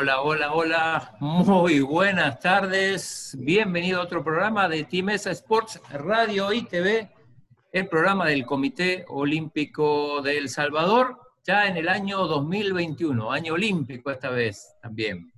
[0.00, 1.16] Hola, hola, hola.
[1.20, 3.36] Muy buenas tardes.
[3.38, 7.10] Bienvenido a otro programa de Timesa Sports Radio y TV,
[7.70, 14.10] el programa del Comité Olímpico de El Salvador, ya en el año 2021, año olímpico
[14.10, 15.30] esta vez también.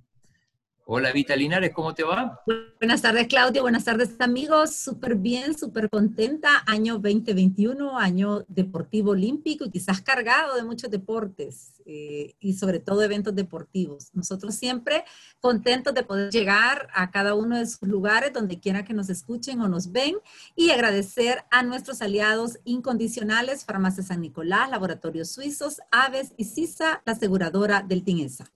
[0.85, 2.43] Hola Vita Linares, ¿cómo te va?
[2.77, 9.63] Buenas tardes Claudio, buenas tardes amigos, súper bien, súper contenta, año 2021, año deportivo olímpico
[9.63, 14.09] y quizás cargado de muchos deportes eh, y sobre todo eventos deportivos.
[14.11, 15.05] Nosotros siempre
[15.39, 19.61] contentos de poder llegar a cada uno de sus lugares, donde quiera que nos escuchen
[19.61, 20.17] o nos ven
[20.53, 27.13] y agradecer a nuestros aliados incondicionales, Farmacia San Nicolás, Laboratorios Suizos, Aves y CISA, la
[27.13, 28.51] aseguradora del TINESA.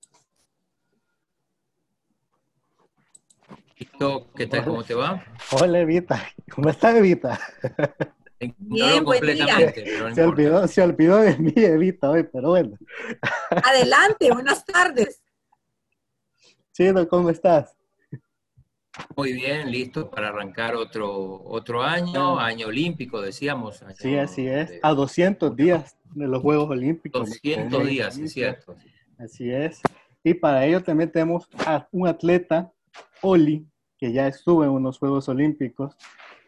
[4.36, 4.66] ¿Qué tal?
[4.66, 5.24] ¿Cómo te va?
[5.52, 6.24] Hola, Evita.
[6.50, 7.40] ¿Cómo estás, Evita?
[8.40, 9.74] Bien, buen día.
[10.14, 12.78] se, olvidó, se olvidó de mí, Evita, hoy, pero bueno.
[13.50, 15.22] Adelante, buenas tardes.
[16.74, 17.76] Chido, ¿cómo estás?
[19.16, 23.84] Muy bien, listo para arrancar otro, otro año, año olímpico, decíamos.
[24.00, 27.30] sí, así es, a 200 días de los Juegos Olímpicos.
[27.30, 28.76] 200 días, es cierto.
[29.20, 29.82] Así es.
[30.24, 32.72] Y para ello también tenemos a un atleta
[33.22, 35.96] Oli, que ya estuvo en unos Juegos Olímpicos,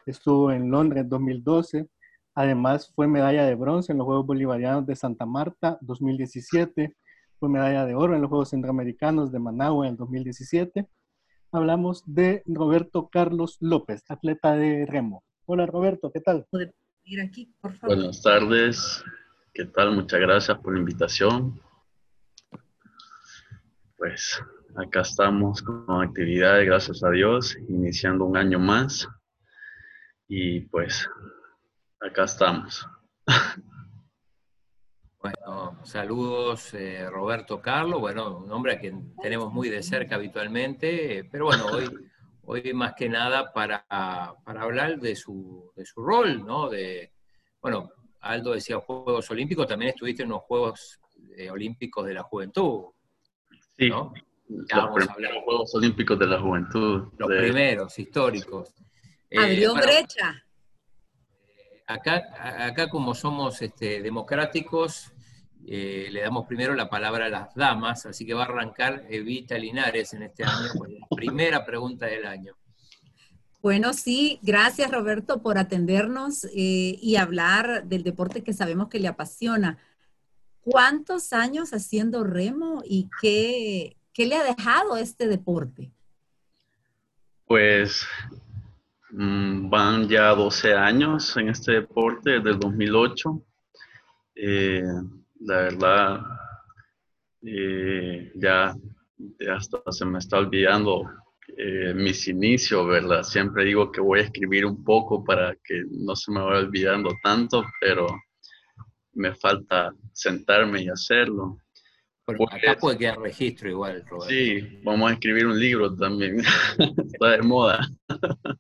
[0.06, 1.88] estuvo en Londres 2012,
[2.36, 6.96] además fue medalla de bronce en los Juegos Bolivarianos de Santa Marta 2017,
[7.40, 10.88] fue medalla de oro en los Juegos Centroamericanos de Managua en 2017.
[11.52, 15.24] Hablamos de Roberto Carlos López, atleta de remo.
[15.46, 16.46] Hola Roberto, ¿qué tal?
[17.24, 17.96] Aquí, por favor.
[17.96, 19.04] Buenas tardes,
[19.54, 19.96] ¿qué tal?
[19.96, 21.60] Muchas gracias por la invitación.
[23.98, 24.40] Pues
[24.76, 29.08] acá estamos con actividades, gracias a Dios, iniciando un año más.
[30.28, 31.10] Y pues,
[32.00, 32.88] acá estamos.
[35.22, 41.28] Bueno, saludos eh, Roberto Carlos, bueno, un hombre a quien tenemos muy de cerca habitualmente,
[41.30, 41.90] pero bueno, hoy,
[42.44, 46.70] hoy más que nada para, para hablar de su, de su rol, ¿no?
[46.70, 47.12] De,
[47.62, 47.92] bueno,
[48.22, 51.00] Aldo decía Juegos Olímpicos, también estuviste en los Juegos
[51.36, 52.86] eh, Olímpicos de la Juventud.
[53.78, 53.92] Sí,
[54.50, 57.10] los Juegos Olímpicos de la Juventud.
[57.18, 58.74] Los primeros, históricos.
[59.38, 60.44] Abrió eh, brecha.
[61.88, 65.12] Acá, acá como somos este, democráticos,
[65.68, 69.58] eh, le damos primero la palabra a las damas, así que va a arrancar Evita
[69.58, 72.56] Linares en este año con la primera pregunta del año.
[73.62, 79.10] Bueno, sí, gracias Roberto por atendernos eh, y hablar del deporte que sabemos que le
[79.10, 79.78] apasiona.
[80.62, 85.94] ¿Cuántos años haciendo remo y qué, ¿Qué le ha dejado este deporte?
[87.46, 88.06] Pues
[89.12, 93.42] mm, van ya 12 años en este deporte, desde el 2008.
[94.36, 94.84] Eh,
[95.40, 96.20] la verdad,
[97.44, 98.76] eh, ya,
[99.56, 101.10] hasta se me está olvidando
[101.56, 103.24] eh, mis inicios, ¿verdad?
[103.24, 107.16] Siempre digo que voy a escribir un poco para que no se me vaya olvidando
[107.24, 108.06] tanto, pero
[109.14, 111.62] me falta sentarme y hacerlo.
[112.38, 114.30] Bueno, acá puede quedar registro igual, Roberto.
[114.30, 116.40] Sí, vamos a escribir un libro también.
[117.14, 117.88] Está de moda.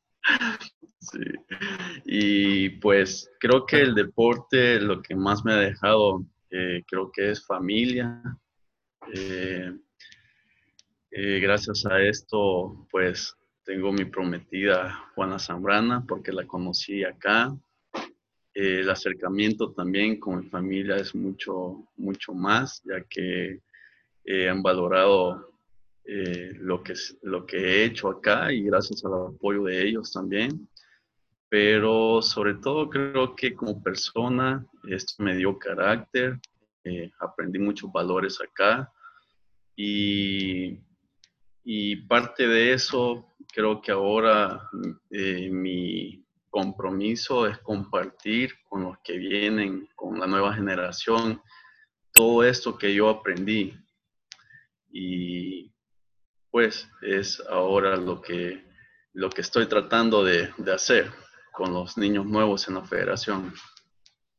[0.99, 1.19] sí.
[2.05, 7.31] Y pues creo que el deporte lo que más me ha dejado, eh, creo que
[7.31, 8.21] es familia.
[9.13, 9.71] Eh,
[11.11, 17.55] eh, gracias a esto, pues tengo mi prometida Juana Zambrana, porque la conocí acá.
[18.53, 23.61] El acercamiento también con mi familia es mucho, mucho más, ya que
[24.25, 25.53] eh, han valorado
[26.05, 30.67] eh, lo, que, lo que he hecho acá y gracias al apoyo de ellos también.
[31.49, 36.39] Pero sobre todo creo que como persona esto me dio carácter,
[36.83, 38.91] eh, aprendí muchos valores acá
[39.75, 40.79] y,
[41.63, 44.69] y parte de eso creo que ahora
[45.09, 51.41] mi compromiso es compartir con los que vienen, con la nueva generación,
[52.13, 53.73] todo esto que yo aprendí.
[54.91, 55.71] Y
[56.51, 58.63] pues es ahora lo que,
[59.13, 61.11] lo que estoy tratando de, hacer
[61.53, 63.53] con los niños nuevos en la federación.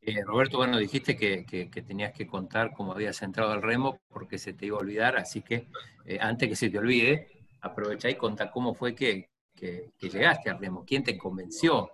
[0.01, 4.53] Eh, Roberto, bueno, dijiste que, tenías que contar cómo habías entrado al remo porque se
[4.53, 5.67] te iba a olvidar, así que
[6.05, 7.27] eh, antes que se te olvide,
[7.61, 10.83] aprovecha y conta cómo fue que, que, llegaste a remo?
[10.85, 11.91] ¿Quién te convenció?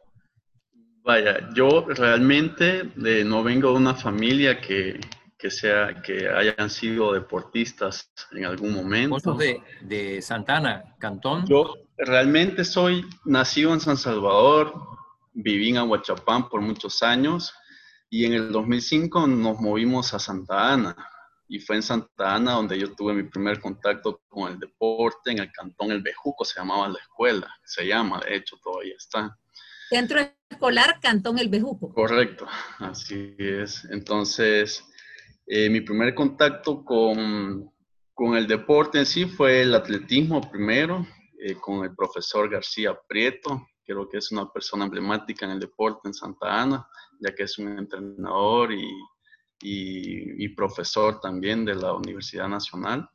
[1.08, 5.00] Vaya, yo realmente eh, no vengo de una familia que,
[5.38, 9.12] que, sea, que hayan sido deportistas en algún momento.
[9.12, 11.46] ¿Vos sos de, de Santana, Cantón?
[11.48, 14.74] Yo realmente soy nacido en San Salvador,
[15.32, 17.54] viví en Aguachapán por muchos años
[18.10, 20.94] y en el 2005 nos movimos a Santa Ana.
[21.48, 25.40] Y fue en Santa Ana donde yo tuve mi primer contacto con el deporte, en
[25.40, 29.38] el cantón El Bejuco, se llamaba la escuela, se llama, de hecho todavía está.
[29.90, 30.20] Centro
[30.50, 31.94] Escolar Cantón El Bejuco.
[31.94, 32.48] Correcto,
[32.80, 33.86] así es.
[33.92, 34.84] Entonces,
[35.46, 37.72] eh, mi primer contacto con,
[38.14, 41.06] con, el deporte en sí fue el atletismo primero,
[41.40, 46.10] eh, con el profesor García Prieto, creo que es una persona emblemática en el deporte
[46.10, 46.88] en Santa Ana,
[47.20, 48.86] ya que es un entrenador y,
[49.62, 53.10] y, profesor también de la Universidad Nacional.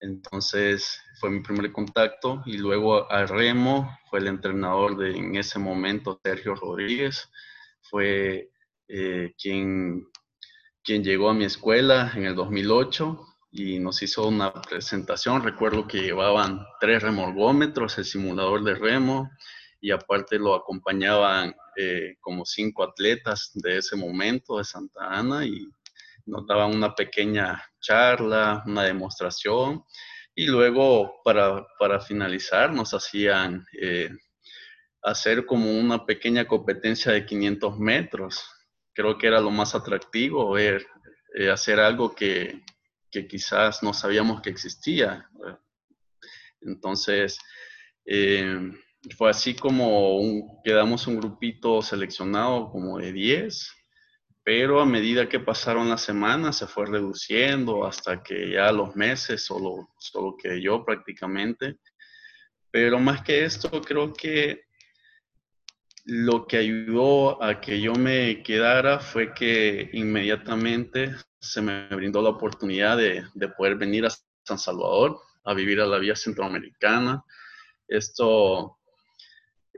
[0.00, 5.58] Entonces fue mi primer contacto y luego a remo fue el entrenador de en ese
[5.58, 7.28] momento Sergio Rodríguez,
[7.82, 8.50] fue
[8.88, 10.06] eh, quien,
[10.82, 15.42] quien llegó a mi escuela en el 2008 y nos hizo una presentación.
[15.42, 19.30] Recuerdo que llevaban tres remolgómetros, el simulador de remo,
[19.80, 25.68] y aparte lo acompañaban eh, como cinco atletas de ese momento de Santa Ana y
[26.26, 29.84] nos daban una pequeña charla, una demostración
[30.38, 34.08] y luego para, para finalizar nos hacían eh,
[35.02, 38.44] hacer como una pequeña competencia de 500 metros.
[38.92, 40.80] Creo que era lo más atractivo, eh,
[41.52, 42.62] hacer algo que,
[43.10, 45.28] que, quizás no sabíamos que existía.
[46.60, 47.40] Entonces,
[49.16, 53.72] fue así como quedamos un grupito seleccionado como de 10,
[54.48, 59.44] pero a medida que pasaron las semanas se fue reduciendo hasta que ya los meses
[59.44, 61.76] solo, solo quedé yo prácticamente.
[62.70, 64.62] Pero más que esto, creo que
[66.06, 72.30] lo que ayudó a que yo me quedara fue que inmediatamente se me brindó la
[72.30, 74.10] oportunidad de, de poder venir a
[74.44, 77.22] San Salvador a vivir a la vía centroamericana.
[77.86, 78.78] Esto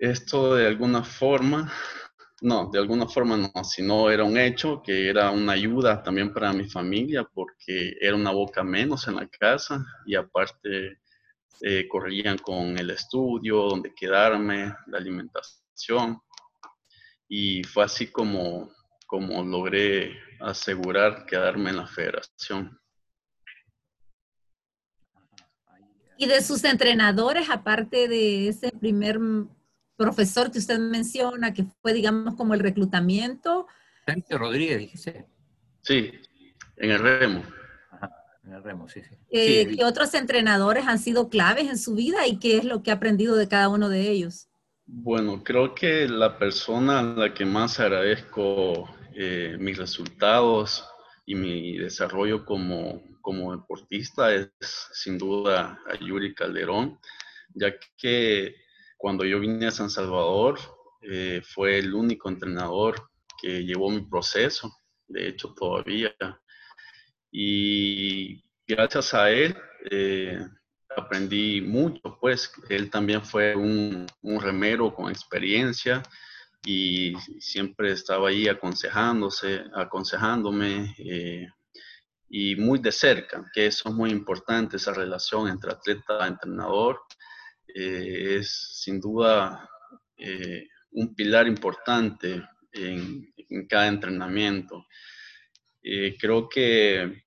[0.01, 1.71] esto de alguna forma,
[2.43, 6.53] no, de alguna forma no, sino era un hecho que era una ayuda también para
[6.53, 11.01] mi familia porque era una boca menos en la casa y aparte
[11.63, 16.19] eh, corrían con el estudio, donde quedarme, la alimentación.
[17.29, 18.71] Y fue así como,
[19.07, 22.81] como logré asegurar quedarme en la federación.
[26.17, 29.19] Y de sus entrenadores, aparte de ese primer
[30.01, 33.67] profesor que usted menciona, que fue, digamos, como el reclutamiento.
[34.07, 35.27] Sergio Rodríguez, dijiste.
[35.83, 36.11] Sí,
[36.77, 37.43] en el remo.
[38.45, 39.15] en el remo, sí, sí.
[39.31, 42.91] Eh, ¿Qué otros entrenadores han sido claves en su vida y qué es lo que
[42.91, 44.49] ha aprendido de cada uno de ellos?
[44.87, 50.83] Bueno, creo que la persona a la que más agradezco eh, mis resultados
[51.27, 54.51] y mi desarrollo como, como deportista es
[54.95, 56.99] sin duda a Yuri Calderón,
[57.55, 58.57] ya que
[59.01, 60.59] cuando yo vine a San Salvador,
[61.01, 63.09] eh, fue el único entrenador
[63.41, 64.71] que llevó mi proceso,
[65.09, 66.15] de hecho todavía.
[67.33, 69.57] Y gracias a él
[69.91, 70.39] eh,
[70.95, 74.07] aprendí mucho, pues él también fue un,
[74.39, 76.03] remero con experiencia
[76.67, 81.49] y siempre estaba ahí aconsejándose, aconsejándome eh,
[82.29, 87.01] y muy de cerca, que eso es muy importante, esa relación entre atleta y entrenador
[87.75, 89.69] eh, es sin duda
[90.17, 93.33] eh, un pilar importante en,
[93.69, 94.87] cada entrenamiento.
[95.83, 97.25] Eh, creo que,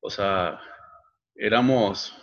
[0.00, 0.60] o sea,
[1.34, 2.14] éramos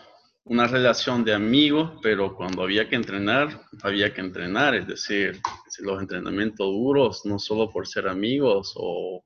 [0.44, 5.40] una relación de amigos, pero cuando había que entrenar, había que entrenar, es decir,
[5.80, 9.24] los entrenamientos duros, no solo por ser amigos o,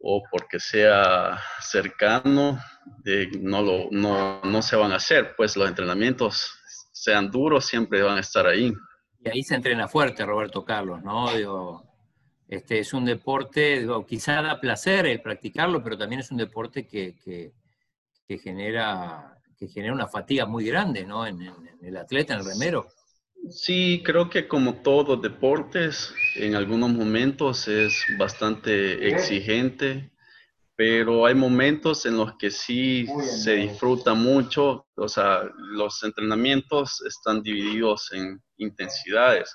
[0.00, 2.58] o porque sea cercano,
[3.40, 6.59] no, lo, no, no se van a hacer, pues los entrenamientos
[7.00, 8.72] sean duros, siempre van a estar ahí.
[9.24, 11.34] Y ahí se entrena fuerte, Roberto Carlos, ¿no?
[11.34, 11.82] Digo,
[12.46, 16.86] este es un deporte, digo, quizá da placer el practicarlo, pero también es un deporte
[16.86, 21.26] que, que, genera, que genera una fatiga muy grande, ¿no?
[21.26, 22.88] En, en, el atleta, en el remero.
[23.48, 30.10] Sí, creo que como todos deportes, en algunos momentos es bastante exigente
[30.80, 37.42] pero hay momentos en los que sí se disfruta mucho, o sea, los entrenamientos están
[37.42, 39.54] divididos en intensidades.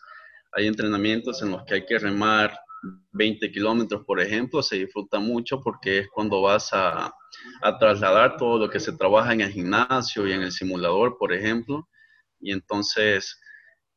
[0.51, 2.55] Hay entrenamientos en los que hay que remar
[3.13, 7.11] 20 kilómetros, por ejemplo, se disfruta mucho porque es cuando vas a,
[7.63, 11.33] a, trasladar todo lo que se trabaja en el gimnasio y en el simulador, por
[11.33, 11.89] ejemplo,
[12.39, 13.41] Y entonces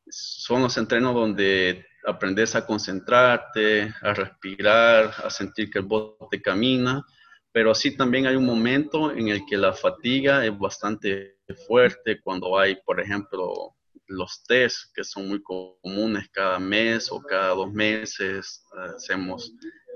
[0.09, 7.05] son los entrenos donde aprendes a concentrarte, a respirar, a sentir que el bote camina,
[7.51, 12.57] pero sí también hay un momento en el que la fatiga es bastante fuerte cuando
[12.57, 13.75] hay, por ejemplo,
[14.05, 18.63] los test que son muy comunes cada mes o cada dos meses.
[18.95, 19.53] Hacemos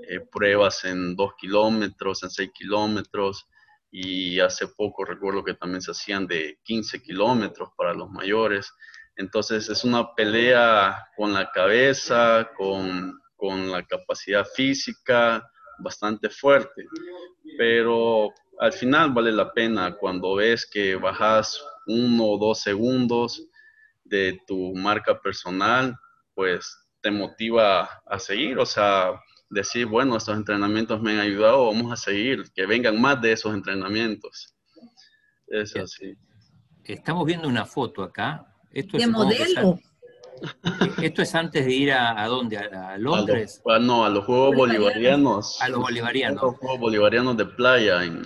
[0.08, 3.46] eh, pruebas en dos kilómetros, en seis kilómetros
[3.90, 8.72] y hace poco recuerdo que también se hacían de 15 kilómetros para los mayores.
[9.16, 16.84] Entonces es una pelea con la cabeza, con, con la capacidad física bastante fuerte,
[17.58, 23.48] pero al final vale la pena cuando ves que bajas uno o dos segundos
[24.04, 25.96] de tu marca personal,
[26.34, 29.12] pues te motiva a seguir, o sea,
[29.50, 33.54] decir, bueno, estos entrenamientos me han ayudado, vamos a seguir, que vengan más de esos
[33.54, 34.54] entrenamientos.
[35.48, 36.14] Es así.
[36.84, 38.46] Estamos viendo una foto acá.
[38.70, 39.78] Esto de modelo.
[41.02, 42.58] ¿Esto es antes de ir a, a dónde?
[42.58, 43.62] ¿A, Londres?
[43.66, 45.60] A no, a los Juegos Bolivarianos.
[45.60, 46.42] A los Bolivarianos.
[46.42, 48.22] A los Juegos Bolivarianos de playa en,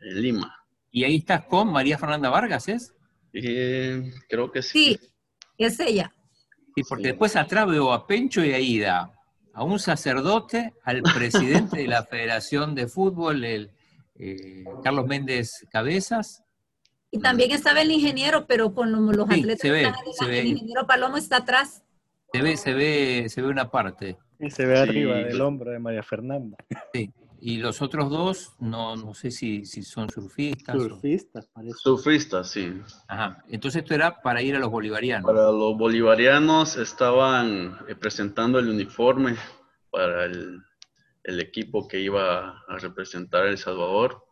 [0.00, 0.54] en Lima.
[0.90, 2.94] ¿Y ahí estás con María Fernanda Vargas, es?
[3.32, 4.98] Eh, creo que sí.
[4.98, 5.00] Sí,
[5.58, 6.12] es ella.
[6.74, 9.12] Sí, porque después atrás veo a Pencho y a Ida,
[9.52, 13.70] a un sacerdote, al presidente de la Federación de Fútbol, el,
[14.18, 16.42] eh, Carlos Méndez Cabezas.
[17.10, 20.40] Y también estaba el ingeniero, pero con los Sí, atletas, se ve, están se ve.
[20.40, 21.82] el ingeniero Palomo está atrás.
[22.32, 24.16] Se ve, se ve, se ve una parte.
[24.38, 26.56] Y se ve Sí, arriba del hombro de María Fernanda.
[26.92, 27.10] Sí.
[27.38, 30.74] Y los otros dos, no, no sé si, si son surfistas.
[30.74, 31.74] o- Surfistas, parece.
[31.78, 32.80] Surfista, sí.
[33.08, 33.44] Ajá.
[33.48, 35.26] Entonces esto era para ir a los bolivarianos.
[35.30, 39.36] Para los bolivarianos estaban eh, presentando el uniforme
[39.90, 40.60] para el,
[41.24, 44.25] el equipo que iba a representar a El Salvador.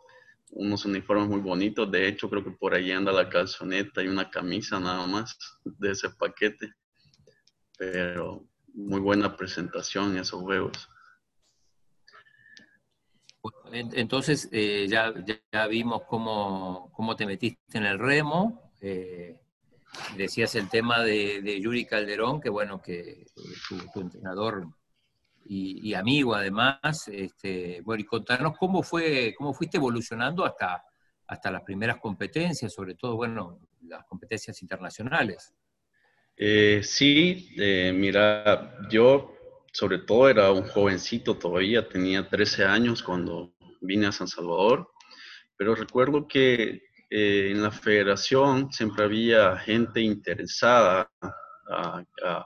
[0.56, 1.90] Unos uniformes muy bonitos.
[1.90, 5.90] De hecho, creo que por ahí anda la calzoneta y una camisa nada más de
[5.90, 6.72] ese paquete.
[7.76, 10.88] Pero muy buena presentación en esos juegos.
[13.72, 15.12] En- Entonces, eh, ya,
[15.52, 18.72] ya- vimos cómo, cómo te metiste en el remo.
[18.80, 19.40] eh,
[20.16, 23.26] decías el tema de, de Yuri Calderón, que bueno, que eh,
[23.92, 24.66] tu entrenador
[25.44, 27.08] y, y amigo además.
[27.08, 30.82] Este, bueno, y contarnos cómo fue, cómo fuiste evolucionando hasta,
[31.26, 35.54] hasta las primeras competencias, sobre todo, bueno, las competencias internacionales.
[36.36, 39.32] Eh, sí, eh, mira, yo
[39.72, 44.90] sobre todo era un jovencito todavía, tenía 13 años cuando vine a San Salvador,
[45.56, 51.10] pero recuerdo que eh, en la federación siempre había gente interesada,
[51.70, 52.44] a- a-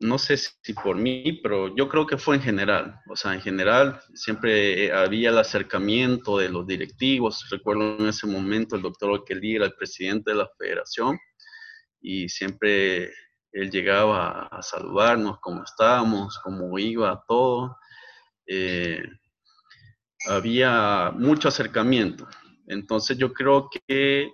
[0.00, 3.40] no sé si por mí, pero yo creo que fue en general, o sea, en
[3.40, 9.56] general siempre había el acercamiento de los directivos, recuerdo en ese momento el doctor Oquelí
[9.56, 11.18] era el presidente de la federación,
[12.00, 13.10] y siempre
[13.52, 17.76] él llegaba a saludarnos, cómo estábamos, cómo iba todo.
[18.46, 19.02] Eh,
[20.28, 22.28] había mucho acercamiento.
[22.66, 24.30] Entonces yo creo que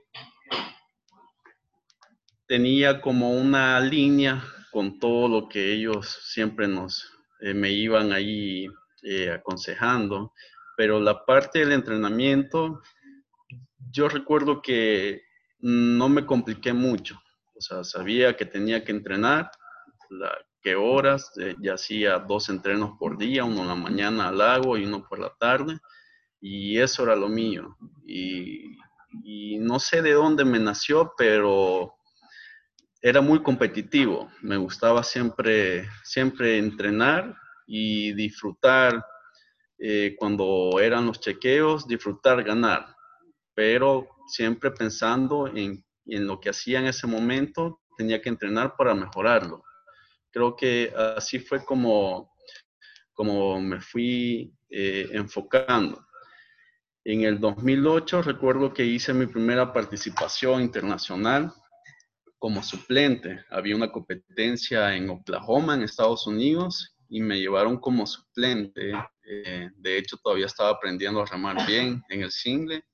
[2.46, 4.42] tenía como una línea
[4.74, 7.08] con todo lo que ellos siempre nos
[7.40, 8.66] eh, me iban ahí
[9.04, 10.32] eh, aconsejando,
[10.76, 12.82] pero la parte del entrenamiento,
[13.92, 15.22] yo recuerdo que
[15.60, 17.16] no me compliqué mucho.
[17.54, 19.48] O sea, sabía que tenía que entrenar,
[20.10, 24.38] la, qué horas, eh, ya hacía dos entrenos por día, uno en la mañana al
[24.38, 25.78] lago y uno por la tarde,
[26.40, 27.76] y eso era lo mío.
[28.04, 28.76] Y,
[29.22, 31.93] y no sé de dónde me nació, pero
[33.04, 34.30] era muy competitivo.
[34.40, 39.04] Me gustaba siempre, siempre entrenar y disfrutar
[39.78, 42.86] eh, cuando eran los chequeos, disfrutar ganar,
[43.54, 48.94] pero siempre pensando en en lo que hacía en ese momento tenía que entrenar para
[48.94, 49.62] mejorarlo.
[50.30, 52.32] Creo que así fue como,
[53.12, 56.06] como me fui eh, enfocando.
[57.04, 61.52] En el 2008 recuerdo que hice mi primera participación internacional
[62.44, 63.42] como suplente.
[63.48, 68.92] Había una competencia en Oklahoma, en Estados Unidos, y me llevaron como suplente.
[69.22, 72.84] Eh, de hecho, todavía estaba aprendiendo a remar bien en el single.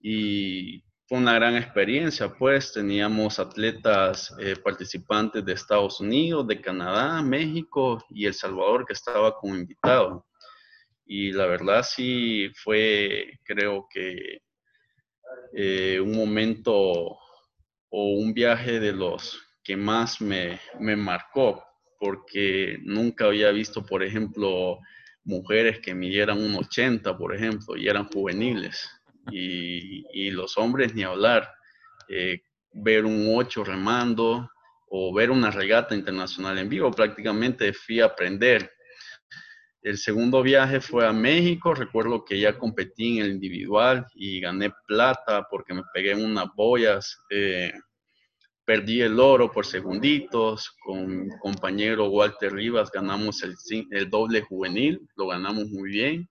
[0.00, 7.20] Y fue una gran experiencia, pues teníamos atletas eh, participantes de Estados Unidos, de Canadá,
[7.20, 10.26] México y El Salvador que estaba como invitado.
[11.04, 14.40] Y la verdad sí fue, creo que,
[15.52, 17.18] eh, un momento
[17.98, 21.64] o un viaje de los que más me, me marcó,
[21.98, 24.78] porque nunca había visto, por ejemplo,
[25.24, 28.86] mujeres que midieran un 80, por ejemplo, y eran juveniles
[29.30, 31.48] y, y, los hombres ni hablar.
[32.10, 32.42] Eh,
[32.74, 34.50] ver un 8 remando
[34.90, 36.90] o ver una regata internacional en vivo.
[36.90, 38.72] Prácticamente fui a aprender.
[39.86, 41.72] El segundo viaje fue a México.
[41.72, 47.16] Recuerdo que ya competí en el individual y gané plata porque me pegué unas boyas.
[47.30, 47.72] Eh,
[48.64, 50.74] perdí el oro por segunditos.
[50.84, 53.54] Con mi compañero Walter Rivas ganamos el,
[53.92, 55.08] el doble juvenil.
[55.14, 56.28] Lo ganamos muy bien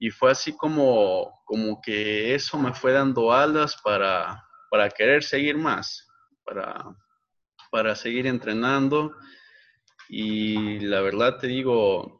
[0.00, 5.56] y fue así como, como que eso me fue dando alas para, para querer seguir
[5.56, 6.04] más,
[6.44, 6.84] para,
[7.70, 9.14] para seguir entrenando.
[10.08, 12.17] Y la verdad te digo,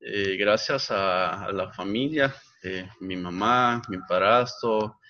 [0.00, 5.00] eh, gracias a, la familia, eh, mi mamá, mi padrastro,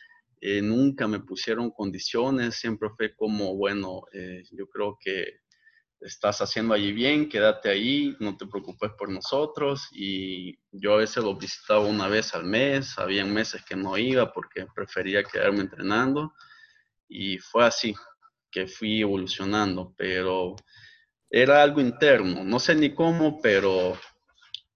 [0.40, 4.02] eh, nunca me pusieron condiciones, siempre fue como, bueno,
[4.52, 5.40] yo creo que
[6.00, 9.88] estás haciendo allí bien, quédate ahí, no te preocupes por nosotros.
[9.92, 14.32] Y yo a veces lo visitaba una vez al mes, había meses que no iba
[14.32, 16.34] porque prefería quedarme entrenando.
[17.08, 17.94] Y fue así
[18.50, 20.56] que fui evolucionando, pero
[21.28, 23.98] era algo interno, no sé ni cómo, pero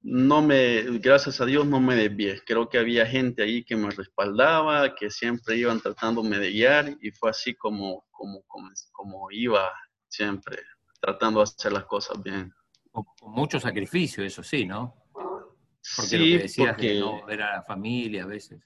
[0.02, 2.42] no me, gracias a Dios no me desvié.
[2.44, 7.10] Creo que había gente ahí que me respaldaba, que siempre iban tratándome de guiar y
[7.10, 9.70] fue así como, como, como, como iba
[10.08, 10.58] siempre
[11.00, 12.52] tratando de hacer las cosas bien.
[12.90, 14.96] Con, mucho sacrificio, eso sí, ¿no?
[15.12, 17.00] Porque sí, lo que decías porque...
[17.00, 18.60] no ver a la familia a veces.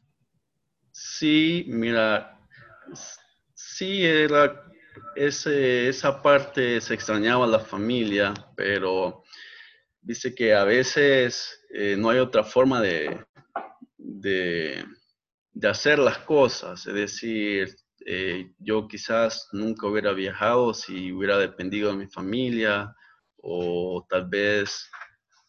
[0.92, 2.38] Sí, mira,
[3.54, 4.64] sí era
[5.16, 9.24] ese, esa parte se extrañaba a la familia, pero
[10.04, 13.24] dice que a veces eh, no hay otra forma de,
[13.96, 14.84] de,
[15.62, 17.74] hacer las cosas, es decir,
[18.06, 22.94] eh, yo quizás nunca hubiera viajado si hubiera dependido de mi familia
[23.36, 24.90] o tal vez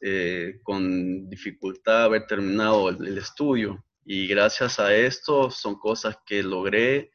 [0.01, 3.83] eh, con dificultad haber terminado el, estudio.
[4.05, 7.11] Y gracias a esto son cosas que logré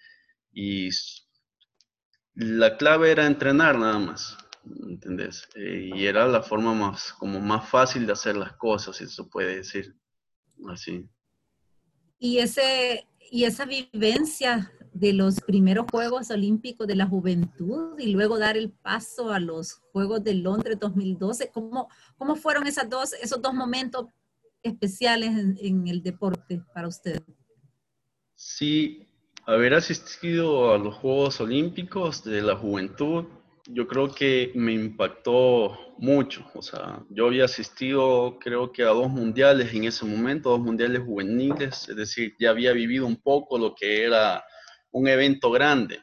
[0.52, 0.90] y
[2.34, 4.36] la clave era entrenar nada más,
[4.88, 5.48] ¿entendés?
[5.54, 9.24] Eh, y era la forma más, como más fácil de hacer las cosas, si se
[9.24, 9.94] puede decir
[10.68, 11.08] así.
[12.18, 18.38] Y, ese, y esa vivencia de los primeros Juegos Olímpicos de la Juventud y luego
[18.38, 21.50] dar el paso a los Juegos de Londres 2012.
[21.50, 24.06] ¿Cómo, cómo fueron esas dos, esos dos momentos
[24.62, 27.22] especiales en, el deporte para usted?
[28.34, 29.06] Sí,
[29.46, 33.24] haber asistido a los Juegos Olímpicos de la Juventud,
[33.66, 36.44] yo creo que me impactó mucho.
[36.54, 41.02] O sea, yo había asistido creo que a dos mundiales en ese momento, dos mundiales
[41.02, 44.42] juveniles, es decir, ya había vivido un poco lo que era
[44.92, 46.00] un evento grande,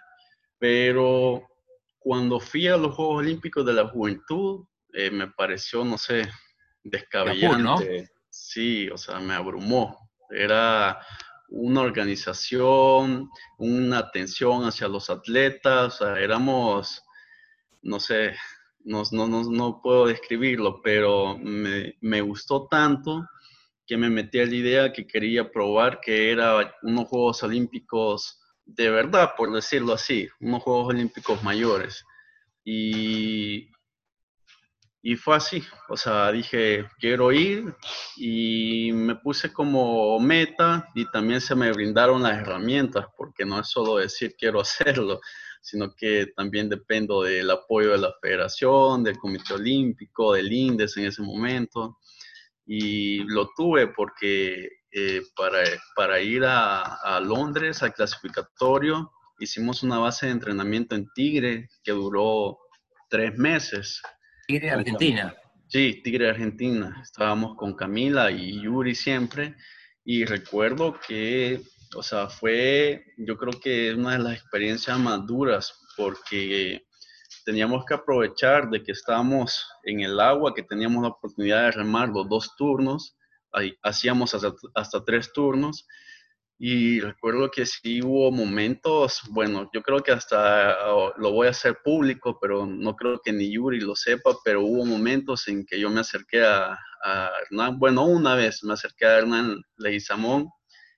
[0.58, 1.48] pero
[2.00, 6.30] cuando fui a los Juegos Olímpicos de la Juventud, eh, me pareció, no sé,
[6.84, 8.10] descabellante.
[8.30, 10.10] Sí, o sea, me abrumó.
[10.30, 11.00] Era
[11.50, 17.04] una organización, una atención hacia los atletas, o sea, éramos,
[17.88, 18.36] no sé,
[18.84, 23.26] no, no, no, puedo describirlo, pero me, me, gustó tanto
[23.86, 28.89] que me metí a la idea que quería probar que era unos Juegos Olímpicos de
[28.89, 32.04] verdad, por decirlo así, unos Juegos Olímpicos mayores.
[32.65, 33.69] Y,
[35.02, 37.73] y fue así, o sea, dije, quiero ir
[38.17, 43.69] y me puse como meta y también se me brindaron las herramientas, porque no es
[43.69, 45.21] solo decir quiero hacerlo,
[45.67, 51.08] sino que también dependo del apoyo de la federación, del Comité Olímpico, del INDES en
[51.08, 51.97] ese momento.
[52.65, 55.60] Y lo tuve porque eh, para,
[55.93, 59.12] para, ir a, Londres al clasificatorio.
[59.39, 62.60] Hicimos una base de entrenamiento en Tigre que duró
[63.10, 64.01] tres meses.
[64.47, 65.36] Tigre Argentina.
[65.67, 66.97] Sí, Tigre Argentina.
[67.03, 69.53] Estábamos con Camila y Yuri siempre.
[70.06, 71.62] Y recuerdo que,
[71.95, 76.86] o sea, fue, yo creo que una de las experiencias más duras porque
[77.45, 82.10] teníamos que aprovechar de que estábamos en el agua, que teníamos la oportunidad de remar
[82.10, 83.17] los dos turnos
[83.84, 84.36] hacíamos
[84.76, 85.88] hasta, tres turnos
[86.60, 91.52] y recuerdo que sí hubo momentos, bueno, yo creo que hasta oh, lo voy a
[91.52, 95.80] hacer público, pero no creo que ni Yuri lo sepa, pero hubo momentos en que
[95.80, 96.78] yo me acerqué a,
[97.43, 100.50] Hernán, bueno, una vez me acerqué a Hernán Leguizamón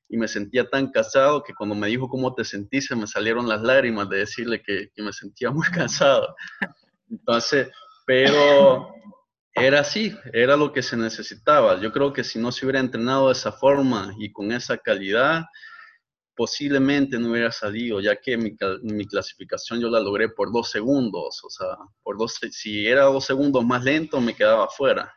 [0.09, 3.61] y me sentía tan cansado que cuando me dijo cómo te sentiste me salieron las
[3.61, 6.35] lágrimas de decirle que, que me sentía muy cansado.
[7.09, 7.69] Entonces,
[8.05, 8.91] pero
[9.53, 11.79] era así, era lo que se necesitaba.
[11.79, 15.45] Yo creo que si no se hubiera entrenado de esa forma y con esa calidad,
[16.35, 21.43] posiblemente no hubiera salido, ya que mi, mi, clasificación yo la logré por dos segundos,
[21.43, 25.13] o sea, por dos, si era dos segundos más lento me quedaba fuera.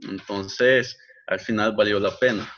[0.00, 2.50] Entonces, al final valió la pena.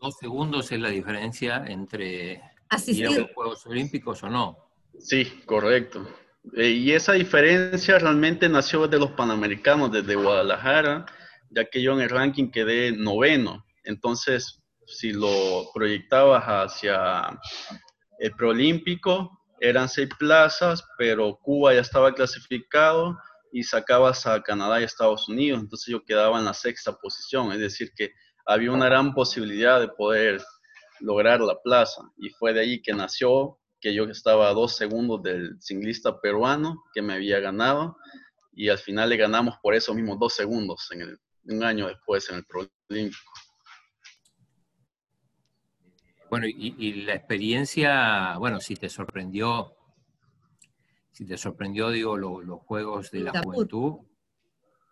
[0.00, 3.12] Dos segundos es la diferencia entre ¿Asistido?
[3.12, 4.56] a los Juegos Olímpicos o no?
[4.98, 6.06] Sí, correcto.
[6.54, 11.06] Eh, y esa diferencia realmente nació de los Panamericanos desde Guadalajara,
[11.50, 13.64] ya que yo en el ranking quedé noveno.
[13.84, 17.38] Entonces, si lo proyectabas hacia
[18.18, 19.30] el preolímpico,
[19.60, 23.18] eran seis plazas, pero Cuba ya estaba clasificado
[23.52, 25.60] y sacabas a Canadá y Estados Unidos.
[25.60, 28.12] Entonces yo quedaba en la sexta posición, es decir, que
[28.46, 30.40] había una gran posibilidad de poder
[31.00, 32.02] lograr la plaza.
[32.16, 36.84] Y fue de ahí que nació que yo estaba a dos segundos del singlista peruano
[36.94, 37.96] que me había ganado
[38.52, 42.28] y al final le ganamos por esos mismos dos segundos en el, un año después
[42.30, 42.46] en el
[42.88, 43.32] Olímpico.
[46.30, 49.76] Bueno, y, la experiencia, bueno, si te sorprendió,
[51.12, 54.00] si te sorprendió, digo, los Juegos de la Juventud,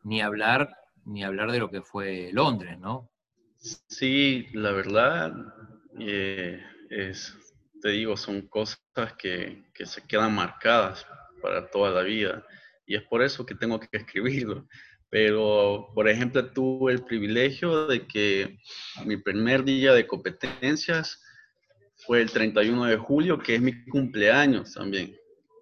[0.04, 3.10] ni hablar, ni hablar de lo que fue Londres, ¿no?
[3.64, 5.32] Sí, la verdad,
[5.98, 7.34] eh, es,
[7.80, 8.78] te digo, son cosas
[9.18, 11.06] que, que, se quedan marcadas
[11.40, 12.44] para toda la vida.
[12.86, 14.68] Y es por eso que tengo que escribirlo.
[15.08, 18.58] Pero, por ejemplo, tuve el privilegio de que
[19.06, 21.22] mi primer día de competencias
[22.06, 25.16] fue el 31 de julio, que es mi cumpleaños también.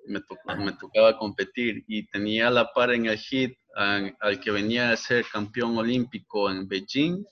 [0.09, 0.21] Me,
[0.59, 4.97] me tocaba competir y tenía la par en el hit al, al que venía a
[4.97, 7.25] ser campeón olímpico en Beijing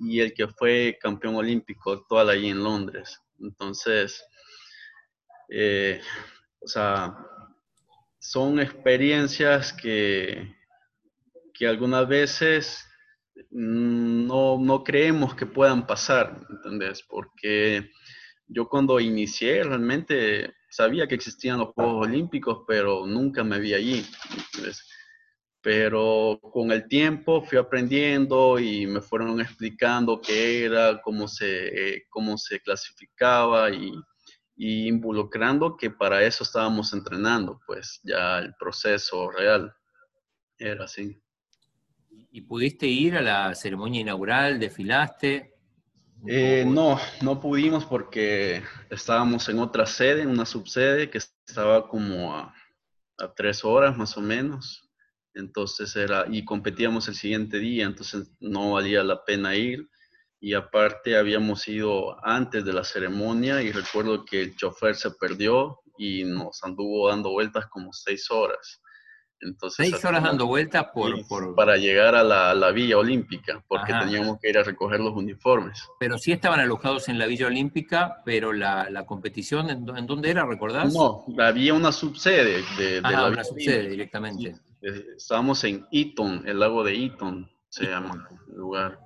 [0.00, 3.20] y el que fue campeón olímpico actual ahí en Londres.
[3.38, 4.24] Entonces,
[5.48, 6.00] eh,
[6.60, 7.16] o sea,
[8.18, 10.54] son experiencias que,
[11.52, 12.86] que algunas veces
[13.50, 17.02] no, no, creemos que puedan pasar, ¿entendés?
[17.02, 17.90] Porque
[18.46, 24.06] yo cuando inicié realmente sabía que existían los Juegos Olímpicos, pero nunca me vi allí.
[24.46, 24.86] ¿entendés?
[25.62, 32.06] Pero con el tiempo fui aprendiendo y me fueron explicando qué era, cómo se, eh,
[32.08, 33.92] cómo se clasificaba y,
[34.56, 39.74] y, involucrando que para eso estábamos entrenando, pues ya el proceso real
[40.56, 41.20] era así.
[42.32, 44.58] ¿Y pudiste ir a la ceremonia inaugural?
[44.58, 45.54] ¿Desfilaste?
[46.26, 52.34] Eh, no, no pudimos porque estábamos en otra sede, en una subsede que estaba como
[52.34, 52.54] a,
[53.18, 54.89] a tres horas más o menos
[55.34, 59.88] entonces era, y competíamos el siguiente día, entonces no valía la pena ir.
[60.42, 65.80] Y aparte habíamos ido antes de la ceremonia y recuerdo que el chofer se perdió
[65.98, 68.80] y nos anduvo dando vueltas como seis horas.
[69.42, 73.92] Entonces, seis horas dando vueltas por, por, Para llegar a la, la Villa Olímpica, porque
[73.92, 75.82] teníamos que ir a recoger los uniformes.
[75.98, 80.44] Pero sí estaban alojados en la Villa Olímpica, pero la, la competición, ¿en, dónde era,
[80.44, 80.92] recordás?
[80.92, 84.50] No, había una subsede de, de la una subsede directamente.
[84.50, 88.98] Eh, estábamos en Eaton, el lago de Eaton, se llama el lugar.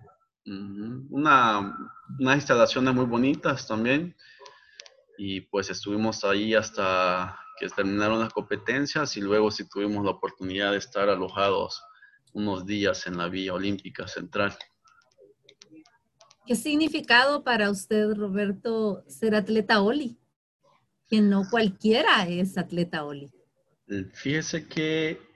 [0.47, 1.77] Una,
[2.19, 4.17] unas instalaciones muy bonitas también.
[5.17, 10.73] Y pues estuvimos ahí hasta que terminaron las competencias y luego sí tuvimos la oportunidad
[10.73, 11.83] de estar alojados
[12.33, 14.57] unos días en la Villa Olímpica Central.
[16.47, 20.19] ¿Qué significado para usted, Roberto, ser atleta Oli?
[21.09, 23.31] Que no cualquiera es atleta Oli.
[24.13, 25.34] Fíjese que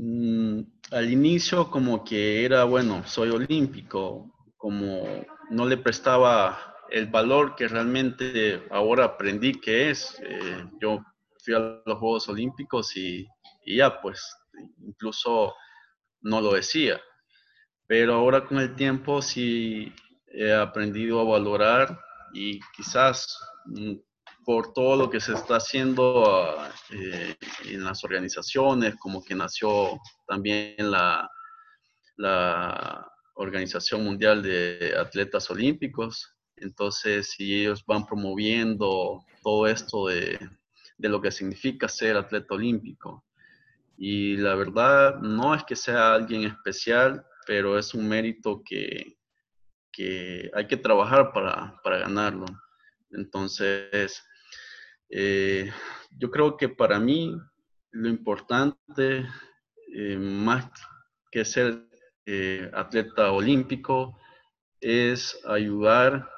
[0.00, 0.60] Mm,
[0.92, 5.02] al inicio como que era, bueno, soy olímpico, como
[5.50, 10.16] no le prestaba el valor que realmente ahora aprendí que es.
[10.22, 11.00] Eh, yo
[11.44, 13.26] fui a los Juegos Olímpicos y,
[13.66, 14.22] ya, pues,
[14.86, 15.54] incluso
[16.20, 17.00] no lo decía.
[17.88, 19.92] Pero ahora con el tiempo sí
[20.28, 21.98] he aprendido a valorar
[22.32, 23.94] y quizás mm,
[24.48, 26.56] por todo lo que se está haciendo
[26.88, 31.30] eh, en las organizaciones, como que nació también la,
[32.16, 36.34] la Organización Mundial de Atletas Olímpicos.
[36.56, 40.38] Entonces, si ellos van promoviendo todo esto de,
[40.96, 43.26] de lo que significa ser atleta olímpico.
[43.98, 49.18] Y la verdad, no es que sea alguien especial, pero es un mérito que,
[49.92, 52.46] que hay que trabajar para, para ganarlo.
[53.10, 54.22] Entonces,
[55.10, 55.70] eh,
[56.10, 57.34] yo creo que para mí
[57.90, 59.26] lo importante,
[59.94, 60.70] eh, más
[61.30, 61.88] que ser
[62.26, 64.18] eh, atleta olímpico,
[64.80, 66.28] es ayudar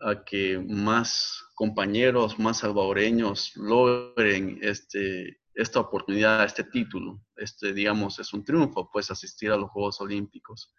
[0.00, 7.22] a que más compañeros, más salvadoreños logren este, esta oportunidad, este título.
[7.36, 10.74] Este, digamos, es un triunfo, pues, asistir a los Juegos Olímpicos.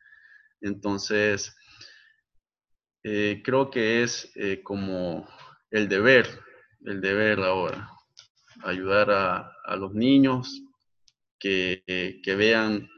[0.60, 1.56] Entonces,
[3.04, 4.32] creo que es
[4.64, 5.28] como
[5.72, 6.28] el deber
[6.86, 7.90] el deber ahora,
[8.64, 10.62] ayudar a, los niños
[11.40, 11.84] que,
[12.24, 12.90] que vean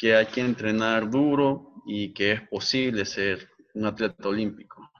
[0.00, 4.90] que hay que entrenar duro y que es posible ser un atleta olímpico.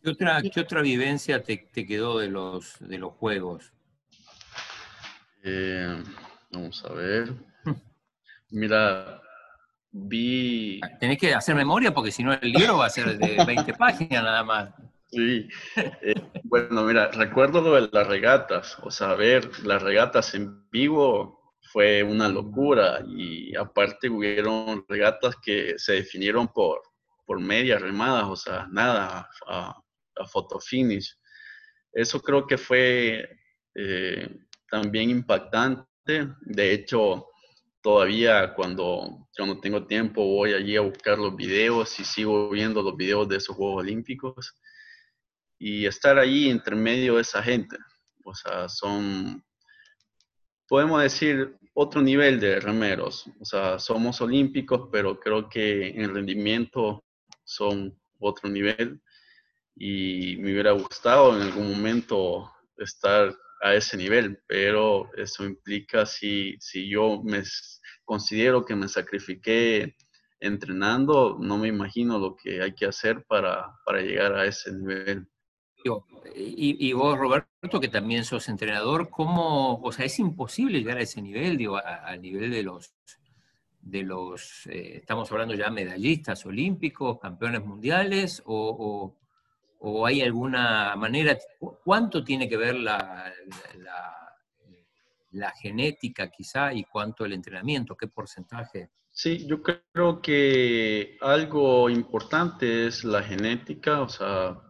[0.00, 3.72] ¿Qué otra, qué otra vivencia te, te, quedó de los, de los juegos?
[5.42, 6.02] Eh,
[6.52, 7.34] vamos a ver.
[8.50, 9.20] Mira,
[9.90, 10.80] vi...
[10.98, 14.22] Tenés que hacer memoria porque si no el libro va a ser de 20 páginas
[14.22, 14.70] nada más.
[15.08, 20.70] Sí, eh, bueno, mira, recuerdo lo de las regatas, o sea, ver las regatas en
[20.70, 26.82] vivo fue una locura y aparte hubieron regatas que se definieron por,
[27.26, 29.70] por medias remadas, o sea, nada, a,
[30.16, 31.16] a photo finish.
[31.92, 33.28] Eso creo que fue
[33.74, 34.28] eh,
[34.70, 35.86] también impactante,
[36.40, 37.26] de hecho,
[37.82, 42.96] todavía cuando no tengo tiempo voy allí a buscar los videos y sigo viendo los
[42.96, 44.54] videos de esos Juegos Olímpicos
[45.58, 47.76] y estar ahí entre medio de esa gente.
[48.24, 49.44] O sea, son,
[50.66, 53.26] podemos decir, otro nivel de remeros.
[53.40, 57.04] O sea, somos olímpicos, pero creo que en rendimiento
[57.44, 59.00] son otro nivel.
[59.76, 66.56] Y me hubiera gustado en algún momento estar a ese nivel, pero eso implica si,
[66.60, 67.42] si yo me
[68.04, 69.96] considero que me sacrifiqué
[70.40, 75.28] entrenando, no me imagino lo que hay que hacer para, para llegar a ese nivel.
[76.34, 81.22] Y, vos, Roberto, que también sos entrenador, ¿cómo, o sea, es imposible llegar a ese
[81.22, 82.94] nivel, digo, al nivel de los,
[83.80, 89.16] de los, eh, estamos hablando ya medallistas olímpicos, campeones mundiales, o,
[90.06, 91.36] hay alguna manera,
[91.84, 93.32] cuánto tiene que ver la,
[93.78, 94.14] la,
[95.32, 98.90] la, genética quizá y cuánto el entrenamiento, qué porcentaje?
[99.10, 104.60] Sí, yo creo que algo importante es la genética, o sea,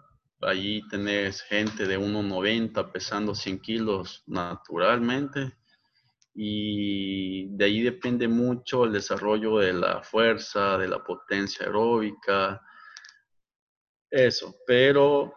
[0.42, 5.52] Allí tenés gente de 1,90 pesando 100 kilos naturalmente.
[6.34, 12.62] Y de ahí depende mucho el desarrollo de la fuerza, de la potencia aeróbica,
[14.10, 14.56] eso.
[14.66, 15.34] Pero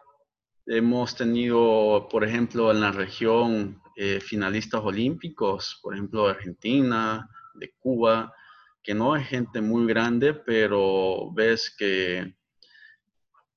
[0.66, 7.72] hemos tenido, por ejemplo, en la región eh, finalistas olímpicos, por ejemplo, de Argentina, de
[7.80, 8.34] Cuba,
[8.82, 12.34] que no es gente muy grande, pero ves que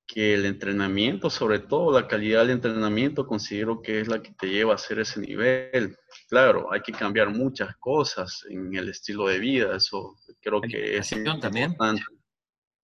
[0.06, 4.48] que el entrenamiento, sobre todo la calidad del entrenamiento, considero que es la que te
[4.48, 5.96] lleva a hacer ese nivel.
[6.28, 11.10] Claro, hay que cambiar muchas cosas en el estilo de vida, eso creo que es
[11.40, 11.76] también.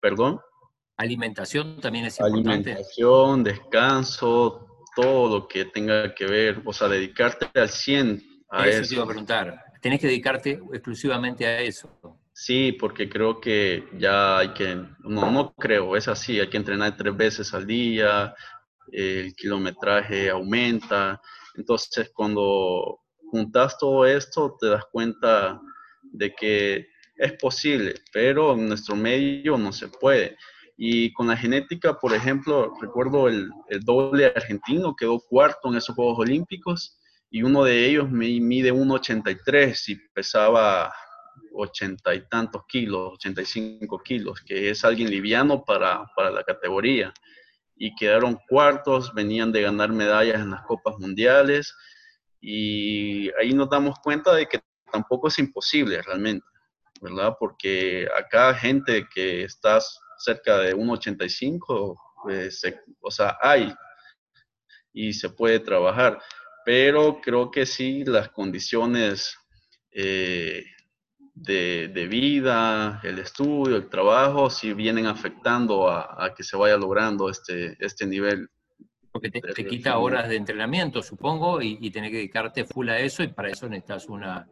[0.01, 0.40] ¿Perdón?
[0.97, 2.73] Alimentación también es importante.
[2.73, 8.81] Alimentación, descanso, todo lo que tenga que ver, o sea, dedicarte al 100 a eso.
[8.81, 12.19] Eso te iba a preguntar, tenés que dedicarte exclusivamente a eso.
[12.35, 16.97] Sí, porque creo que ya hay que, no, no creo, es así, hay que entrenar
[16.97, 18.35] tres veces al día,
[18.91, 21.21] el kilometraje aumenta.
[21.55, 23.01] Entonces, cuando
[23.31, 25.61] juntas todo esto, te das cuenta
[26.03, 30.37] de que es posible, pero en nuestro medio no se puede.
[30.85, 35.95] Y con la genética, por ejemplo, recuerdo el, el doble argentino, quedó cuarto en esos
[35.95, 36.99] Juegos Olímpicos
[37.31, 40.92] y uno de ellos mide 1,83 y pesaba
[41.53, 47.14] ochenta y tantos kilos, 85 kilos, que es alguien liviano para, para la categoría.
[47.77, 51.73] Y quedaron cuartos, venían de ganar medallas en las Copas Mundiales
[52.40, 54.59] y ahí nos damos cuenta de que
[54.90, 56.45] tampoco es imposible realmente,
[57.01, 57.37] ¿verdad?
[57.38, 59.79] Porque acá gente que está
[60.23, 62.63] cerca de 1,85, pues,
[63.01, 63.75] o sea, hay
[64.93, 66.21] y se puede trabajar,
[66.65, 69.37] pero creo que sí las condiciones
[69.91, 70.65] eh,
[71.35, 77.77] de, vida, el estudio, el trabajo, si vienen afectando a, que se vaya logrando este,
[77.81, 78.49] este nivel.
[79.11, 83.23] Porque te, quita horas de entrenamiento, supongo, y, y tener que dedicarte full a eso,
[83.23, 84.49] y para eso necesitas una,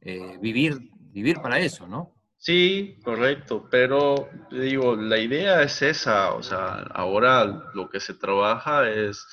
[0.00, 0.78] eh, vivir,
[1.12, 2.12] vivir para eso, ¿no?
[2.44, 8.90] Sí, correcto, pero digo, la idea es esa, o sea, ahora lo que se trabaja
[8.90, 9.24] es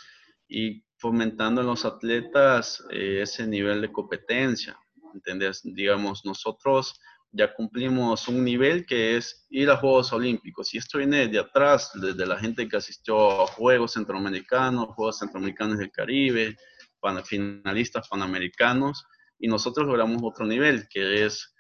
[0.47, 4.77] ir fomentando en los atletas eh, ese nivel de competencia,
[5.11, 5.61] ¿entendés?
[5.63, 10.71] Digamos, nosotros ya cumplimos un nivel que es ir a Juegos Olímpicos.
[10.75, 15.79] Y esto viene de atrás, desde la gente que asistió a Juegos Centroamericanos, Juegos Centroamericanos
[15.79, 16.55] del Caribe,
[17.25, 19.03] finalistas panamericanos,
[19.39, 21.55] y nosotros logramos otro nivel, que es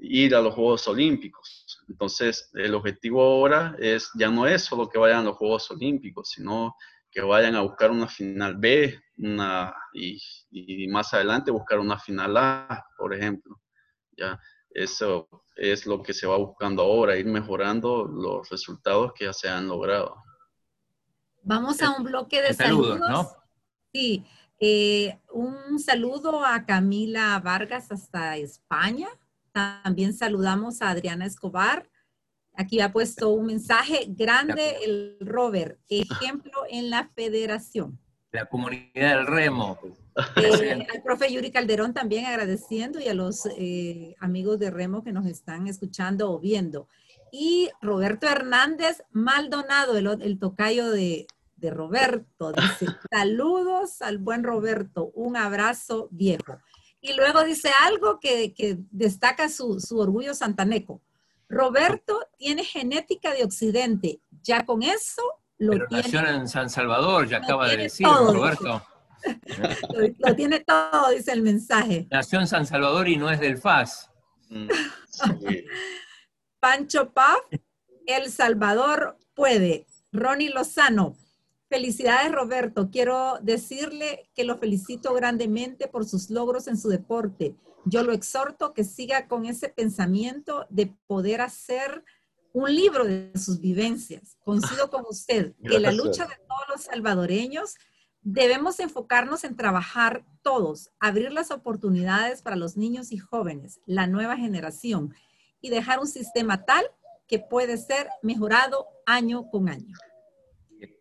[0.00, 1.84] ir a los Juegos Olímpicos.
[1.88, 6.30] Entonces, el objetivo ahora es, ya no es solo que vayan a los Juegos Olímpicos,
[6.30, 6.74] sino
[7.10, 10.18] que vayan a buscar una final B una, y,
[10.50, 13.60] y, más adelante buscar una final A, por ejemplo.
[14.16, 14.38] Ya,
[14.70, 19.48] eso es lo que se va buscando ahora, ir mejorando los resultados que ya se
[19.48, 20.16] han logrado.
[21.42, 22.98] Vamos a un bloque de saludos.
[23.00, 23.28] ¿no?
[23.92, 24.24] Sí,
[24.58, 29.08] eh, un saludo a Camila Vargas hasta España.
[29.52, 31.88] También saludamos a Adriana Escobar,
[32.60, 37.98] Aquí ha puesto un mensaje grande el Robert, ejemplo en la federación.
[38.32, 39.78] La comunidad del remo.
[40.36, 45.12] Eh, al profe Yuri Calderón también agradeciendo y a los eh, amigos de remo que
[45.12, 46.86] nos están escuchando o viendo.
[47.32, 55.10] Y Roberto Hernández Maldonado, el, el tocayo de, de Roberto, dice, saludos al buen Roberto,
[55.14, 56.58] un abrazo viejo.
[57.00, 61.00] Y luego dice algo que, que destaca su, su orgullo santaneco.
[61.48, 64.20] Roberto tiene genética de Occidente.
[64.42, 65.22] Ya con eso
[65.58, 66.02] lo Pero tiene.
[66.02, 68.86] nació en San Salvador, ya acaba de decir, todo, Roberto.
[69.94, 72.08] Lo, lo tiene todo, dice el mensaje.
[72.10, 74.10] Nació en San Salvador y no es del FAS.
[74.48, 74.68] Mm,
[75.10, 75.64] sí.
[76.58, 77.40] Pancho Paf,
[78.06, 79.86] El Salvador puede.
[80.12, 81.16] Ronnie Lozano,
[81.70, 82.90] felicidades Roberto.
[82.90, 87.54] Quiero decirle que lo felicito grandemente por sus logros en su deporte.
[87.86, 92.04] Yo lo exhorto que siga con ese pensamiento de poder hacer
[92.52, 94.36] un libro de sus vivencias.
[94.44, 97.76] Coincido con usted que la lucha de todos los salvadoreños
[98.22, 104.36] debemos enfocarnos en trabajar todos, abrir las oportunidades para los niños y jóvenes, la nueva
[104.36, 105.14] generación,
[105.60, 106.84] y dejar un sistema tal
[107.28, 109.96] que puede ser mejorado año con año.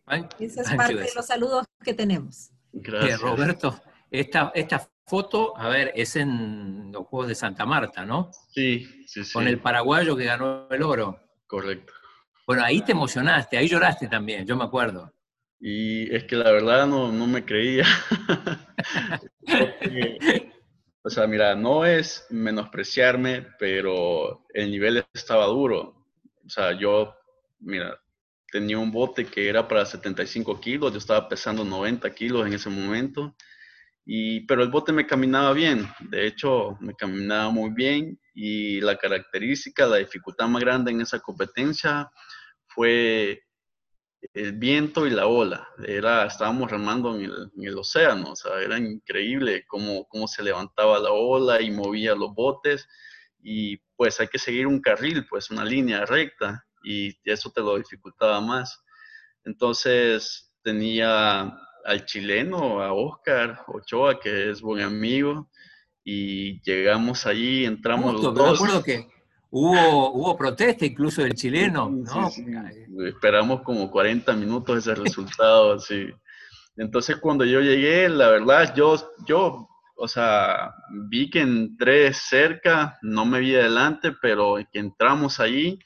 [0.10, 2.50] Pan- Esa es parte de los saludos que tenemos.
[2.50, 3.22] Eh, Gracias.
[3.22, 3.80] Roberto,
[4.12, 8.32] esta, esta foto, a ver, es en los Juegos de Santa Marta, ¿no?
[8.50, 9.34] Sí, sí, sí.
[9.34, 11.20] Con el paraguayo que ganó el oro.
[11.48, 11.94] Correcto.
[12.48, 15.14] Bueno, ahí te emocionaste, ahí lloraste también, yo me acuerdo.
[15.60, 17.86] Y es que la verdad no, no me creía.
[19.46, 20.52] Porque,
[21.04, 26.06] o sea, mira, no es menospreciarme, pero el nivel estaba duro.
[26.46, 27.14] O sea, yo,
[27.60, 28.00] mira,
[28.52, 32.70] tenía un bote que era para 75 kilos, yo estaba pesando 90 kilos en ese
[32.70, 33.36] momento,
[34.06, 38.98] y, pero el bote me caminaba bien, de hecho me caminaba muy bien y la
[38.98, 42.10] característica, la dificultad más grande en esa competencia
[42.68, 43.44] fue
[44.34, 45.68] el viento y la ola.
[45.86, 47.32] Era, estábamos remando en
[47.64, 52.34] el, océano, o sea, era increíble cómo, cómo se levantaba la ola y movía los
[52.34, 52.88] botes
[53.42, 57.78] y pues hay que seguir un carril, pues una línea recta y eso te lo
[57.78, 58.84] dificultaba más.
[59.46, 61.54] Entonces tenía
[61.86, 65.50] al chileno, a Oscar Ochoa, que es buen amigo,
[66.04, 68.62] y llegamos allí, entramos Justo, los me dos.
[68.62, 69.08] acuerdo que
[69.50, 72.30] hubo, hubo protesta incluso del chileno, ¿no?
[72.30, 73.06] Sí, sí.
[73.06, 76.08] Esperamos como 40 minutos ese resultado, así.
[76.78, 78.96] Entonces, cuando yo llegué, la verdad, yo,
[79.28, 80.74] yo, o sea,
[81.10, 85.78] vi que entré cerca, no me vi adelante, pero que entramos ahí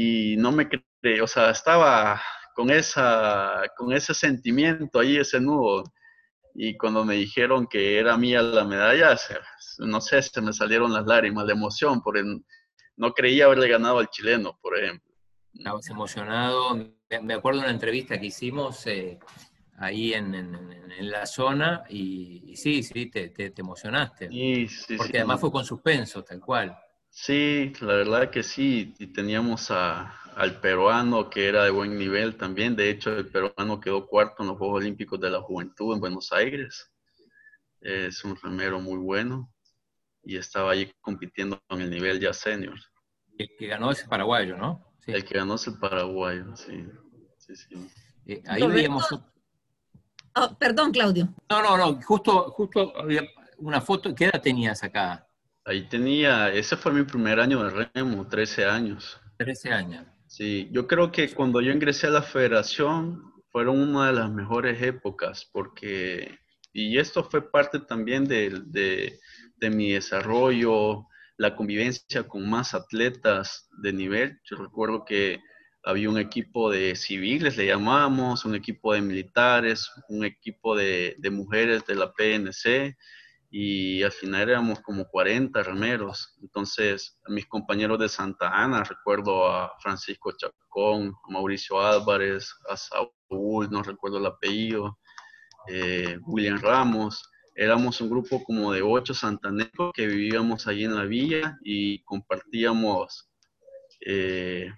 [0.00, 2.22] y no me creí, o sea, estaba
[2.54, 5.82] con, esa, con ese sentimiento ahí, ese nudo.
[6.54, 9.34] Y cuando me dijeron que era mía la medalla, se-
[9.78, 12.22] no sé, se me salieron las lágrimas de emoción, porque
[12.96, 15.12] no creía haberle ganado al chileno, por ejemplo.
[15.52, 16.76] Estabas emocionado.
[17.22, 19.18] Me, acuerdo de una entrevista que hicimos eh,
[19.78, 24.28] ahí en, en- en- en la zona y, y sí, sí, te, te- te emocionaste.
[24.30, 25.18] Sí, sí, Porque sí.
[25.18, 26.78] además fue con suspenso, tal cual.
[27.20, 28.94] Sí, la verdad que sí.
[29.00, 32.76] Y teníamos a- al peruano que era de buen nivel también.
[32.76, 36.32] De hecho, el peruano quedó cuarto en los Juegos Olímpicos de la Juventud en Buenos
[36.32, 36.92] Aires.
[37.80, 39.52] Es un remero muy bueno
[40.22, 42.78] y estaba ahí compitiendo con el nivel ya senior.
[43.36, 44.94] El que ganó es paraguayo, ¿no?
[45.04, 45.10] Sí.
[45.10, 46.86] El que ganó es el paraguayo, sí.
[47.38, 47.90] Sí, sí.
[48.26, 49.08] Eh, ahí Roberto- veíamos.
[50.36, 51.34] Oh, perdón, Claudio.
[51.50, 53.22] No, no, no, justo, justo había
[53.56, 54.14] una foto.
[54.14, 55.27] ¿Qué edad tenías acá?
[55.68, 59.20] Ahí tenía, ese fue mi primer año de remo, 13 años.
[59.36, 60.06] 13 años.
[60.26, 64.80] Sí, yo creo que cuando yo ingresé a la federación fueron una de las mejores
[64.80, 66.38] épocas porque,
[66.72, 69.20] y esto fue parte también de, de,
[69.56, 74.40] de mi desarrollo, la convivencia con más atletas de nivel.
[74.44, 75.38] Yo recuerdo que
[75.84, 81.30] había un equipo de civiles, le llamábamos, un equipo de militares, un equipo de, de
[81.30, 82.96] mujeres de la PNC
[83.50, 86.36] y al final éramos como 40 remeros.
[86.42, 93.70] Entonces, mis compañeros de Santa Ana, recuerdo a Francisco Chacón, a Mauricio Álvarez, a Saúl,
[93.70, 94.98] no recuerdo el apellido,
[95.68, 97.30] eh, William Ramos.
[97.54, 103.30] Éramos un grupo como de ocho santanecos que vivíamos allí en la villa y compartíamos
[104.06, 104.70] eh,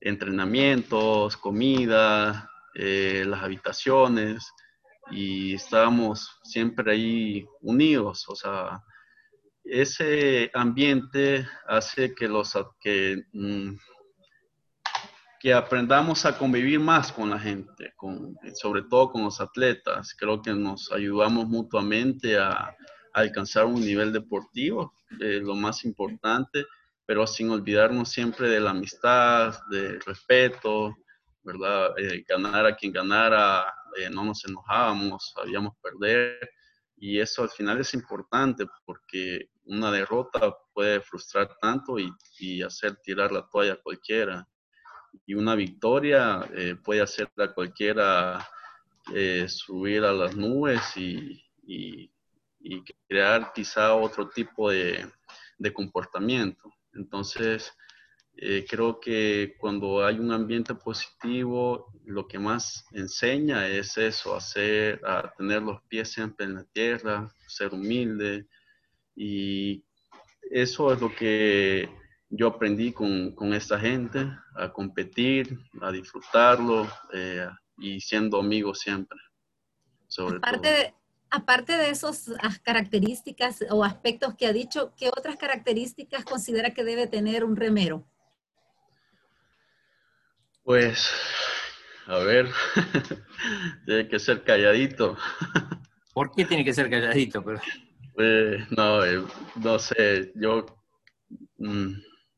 [0.00, 4.52] entrenamientos, comida, eh, las habitaciones
[5.10, 8.82] y estábamos siempre ahí unidos, o sea,
[9.64, 13.76] ese ambiente hace que los que, mm,
[15.40, 20.14] que aprendamos a convivir más con la gente, con, sobre todo con los atletas.
[20.18, 22.76] Creo que nos ayudamos mutuamente a,
[23.12, 26.64] alcanzar un nivel deportivo, eh, lo más importante,
[27.04, 30.96] pero sin olvidarnos siempre de la amistad, del respeto,
[31.52, 31.98] ¿verdad?
[31.98, 36.38] Eh, ganar a quien ganara, eh, no nos enojábamos, sabíamos perder,
[36.96, 42.96] y eso al final es importante porque una derrota puede frustrar tanto y, y hacer
[42.96, 44.46] tirar la toalla a cualquiera.
[45.26, 48.46] Y una victoria eh, puede hacer a cualquiera
[49.14, 52.12] eh, subir a las nubes y, y,
[52.60, 55.10] y crear quizá otro tipo de,
[55.58, 56.70] de comportamiento.
[56.92, 57.72] Entonces,
[58.42, 64.98] eh, creo que cuando hay un ambiente positivo, lo que más enseña es eso, hacer,
[65.04, 68.46] a tener los pies siempre en la tierra, ser humilde.
[69.14, 69.84] Y
[70.50, 71.90] eso es lo que
[72.30, 79.18] yo aprendí con, con esta gente, a competir, a disfrutarlo eh, y siendo amigos siempre.
[80.08, 80.94] Sobre aparte, De,
[81.28, 82.30] aparte de esas
[82.62, 88.06] características o aspectos que ha dicho, ¿qué otras características considera que debe tener un remero?
[90.62, 91.10] Pues,
[92.06, 92.48] a ver,
[93.86, 95.16] tiene que ser calladito.
[96.14, 97.42] ¿Por qué tiene que ser calladito?
[97.42, 97.60] Pero...
[98.14, 99.24] Pues, no, eh,
[99.56, 100.66] no sé, yo
[101.58, 101.92] mm,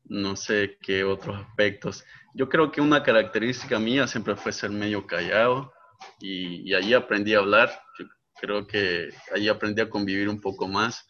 [0.05, 2.05] no sé qué otros aspectos.
[2.33, 5.73] Yo creo que una característica mía siempre fue ser medio callado
[6.19, 7.71] y, y allí aprendí a hablar.
[7.99, 8.05] Yo
[8.39, 11.05] creo que allí aprendí a convivir un poco más.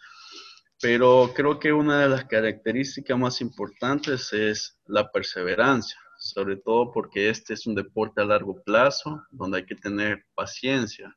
[0.82, 7.30] Pero creo que una de las características más importantes es la perseverancia sobre todo porque
[7.30, 11.14] este es un deporte a largo plazo, donde hay que tener paciencia,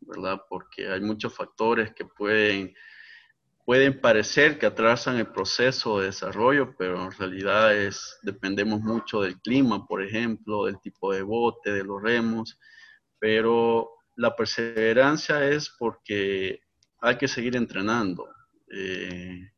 [0.00, 0.40] ¿verdad?
[0.48, 2.74] Porque hay muchos factores que pueden,
[3.64, 9.40] pueden parecer que atrasan el proceso de desarrollo, pero en realidad es, dependemos mucho del
[9.40, 12.58] clima, por ejemplo, del tipo de bote, de los remos,
[13.20, 16.58] pero la perseverancia es porque
[17.00, 18.28] hay que seguir entrenando.
[18.68, 19.48] Eh,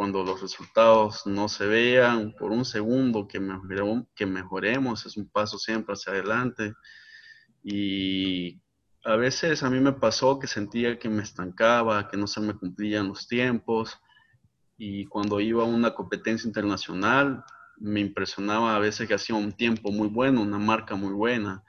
[0.00, 5.28] cuando los resultados no se vean, por un segundo que, mejoremos, que mejoremos, es un
[5.28, 6.72] paso siempre hacia adelante.
[7.62, 8.62] Y
[9.04, 12.54] a veces a mí me pasó que sentía que me estancaba, que no se me
[12.54, 14.00] cumplían los tiempos.
[14.78, 17.44] Y cuando iba a una competencia internacional,
[17.76, 21.62] me impresionaba a veces que hacía un tiempo muy bueno, una marca muy buena.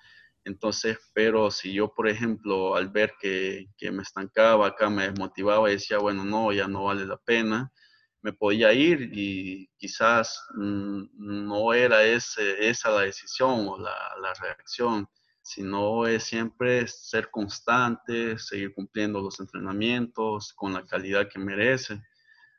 [0.46, 5.70] Entonces, pero si yo, por ejemplo, al ver que, que me estancaba acá, me desmotivaba
[5.70, 7.74] y decía, bueno, no, ya no vale la pena,
[8.22, 15.08] me podía ir y quizás mm, no era esa la decisión o la, la, reacción,
[15.42, 22.02] sino es siempre ser constante, seguir cumpliendo los entrenamientos con la calidad que merece,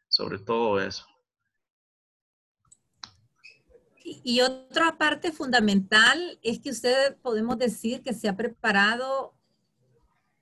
[0.08, 1.06] sobre todo eso.
[4.04, 9.34] Y otra parte fundamental es que usted podemos decir que se ha preparado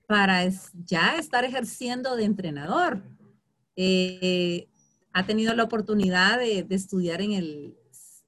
[0.07, 0.43] para
[0.73, 3.03] ya estar ejerciendo de entrenador.
[3.75, 4.67] Eh,
[5.13, 7.77] ha tenido la oportunidad de, estudiar en el,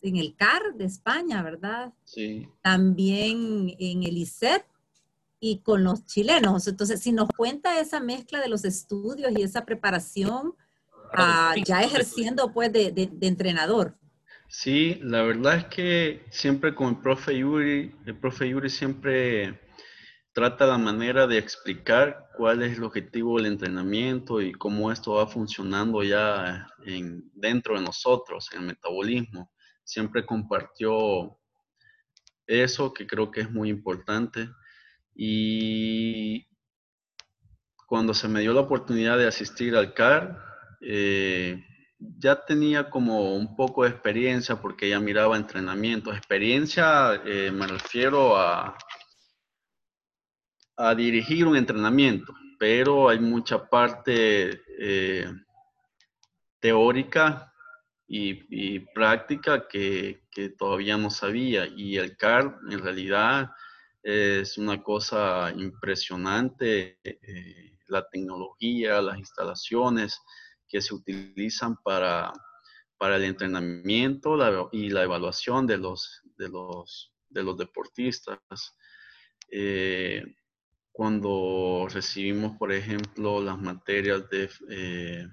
[0.01, 1.93] en el CAR de España, ¿verdad?
[2.03, 2.47] Sí.
[2.61, 4.65] También en el ICET
[5.39, 6.67] y con los chilenos.
[6.67, 10.55] Entonces, si nos cuenta esa mezcla de los estudios y esa preparación,
[11.13, 13.97] ah, ya ejerciendo pues de, de, de, entrenador.
[14.47, 19.59] Sí, la verdad es que siempre con el profe Yuri, el profe Yuri siempre
[20.33, 25.27] trata la manera de explicar cuál es el objetivo del entrenamiento y cómo esto va
[25.27, 29.51] funcionando ya en, dentro de nosotros, en el metabolismo.
[29.83, 31.37] Siempre compartió
[32.47, 34.49] eso que creo que es muy importante.
[35.15, 36.47] Y
[37.85, 40.43] cuando se me dio la oportunidad de asistir al CAR,
[40.81, 41.63] eh,
[41.99, 46.17] ya tenía como un poco de experiencia porque ya miraba entrenamientos.
[46.17, 48.75] Experiencia eh, me refiero a
[50.75, 55.31] a dirigir un entrenamiento, pero hay mucha parte eh,
[56.59, 57.53] teórica
[58.07, 60.21] y, práctica que,
[60.57, 61.65] todavía no sabía.
[61.67, 63.51] Y el CAR en realidad
[64.01, 70.19] es una cosa impresionante, eh, la tecnología, las instalaciones
[70.67, 72.33] que se utilizan para,
[72.97, 74.37] para el entrenamiento
[74.71, 78.39] y la evaluación de los, de los, de los deportistas.
[79.51, 80.23] Eh,
[80.93, 85.27] cuando recibimos, por ejemplo, las materias de, eh,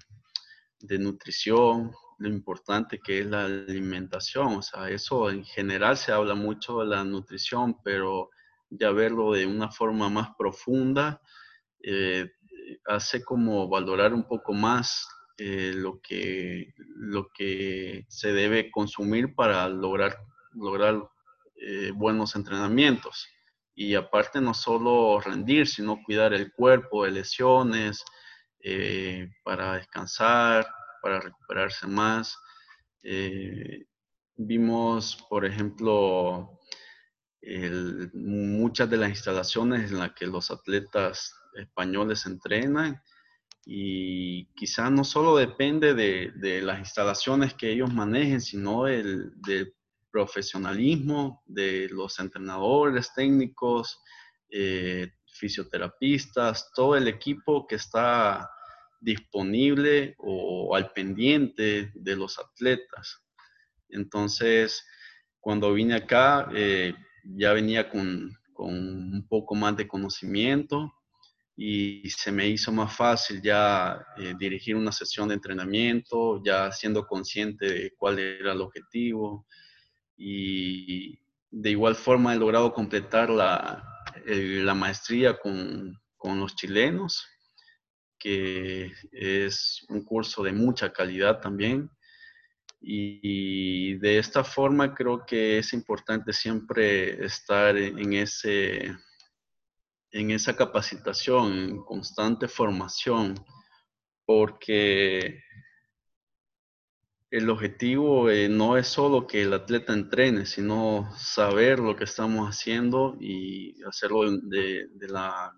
[0.81, 4.55] de nutrición, lo importante que es la alimentación.
[4.55, 8.31] O sea, eso en general se habla mucho de la nutrición, pero
[8.71, 11.21] ya verlo de una forma más profunda
[11.83, 12.31] eh,
[12.87, 15.07] hace como valorar un poco más
[15.37, 20.17] eh, lo, que, lo que se debe consumir para lograr,
[20.55, 21.07] lograr
[21.95, 23.29] buenos entrenamientos
[23.75, 28.05] y aparte no solo rendir, sino cuidar el cuerpo de lesiones,
[28.63, 30.67] eh, para descansar,
[31.03, 32.37] para recuperarse más.
[33.03, 33.87] Eh,
[34.37, 36.59] vimos, por ejemplo,
[38.13, 43.01] muchas de las instalaciones en las que los atletas españoles entrenan
[43.65, 49.33] y quizás no solo depende de, las instalaciones que ellos manejen, sino del,
[50.11, 54.01] profesionalismo de los entrenadores técnicos,
[54.51, 58.51] eh, fisioterapistas, todo el equipo que está
[59.01, 63.23] disponible o al pendiente de los atletas.
[63.89, 64.85] Entonces,
[65.41, 66.95] cuando vine acá, eh,
[67.25, 70.93] ya venía con, un poco más de conocimiento
[71.57, 77.07] y se me hizo más fácil ya eh, dirigir una sesión de entrenamiento, ya siendo
[77.07, 79.47] consciente de cuál era el objetivo.
[80.23, 81.19] Y
[81.51, 83.83] de igual forma he logrado completar la,
[84.27, 87.27] la maestría con, con los chilenos,
[88.19, 91.91] que es un curso de mucha calidad también.
[92.83, 98.95] Y de esta forma creo que es importante siempre estar en, ese,
[100.11, 103.35] en esa capacitación, en constante formación,
[104.27, 105.43] porque
[107.31, 112.49] el objetivo eh, no es solo que el atleta entrene, sino saber lo que estamos
[112.49, 115.53] haciendo y hacerlo de, de la,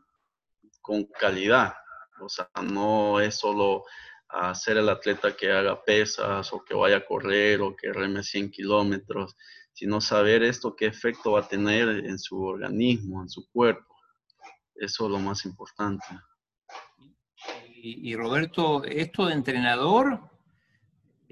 [0.82, 1.74] con calidad.
[2.20, 3.84] O sea, no es solo
[4.28, 8.22] a ser el atleta que haga pesas o que vaya a correr o que reme
[8.22, 9.36] 100 kilómetros,
[9.72, 13.94] sino saber esto qué efecto va a tener en su organismo, en su cuerpo.
[14.74, 16.04] Eso es lo más importante.
[17.84, 20.30] Y, Roberto, esto de entrenador,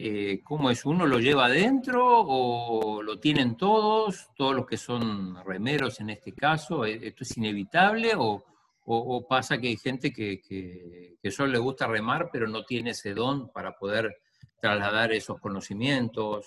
[0.03, 0.85] eh, ¿cómo es?
[0.87, 6.33] ¿Uno lo lleva adentro o lo tienen todos, todos los que son remeros en este
[6.33, 6.87] caso?
[6.87, 8.43] ¿Esto es inevitable o,
[8.87, 13.15] o, pasa que hay gente que, que, solo le gusta remar, pero no tiene ese
[13.15, 14.21] don para poder
[14.61, 16.47] trasladar esos conocimientos.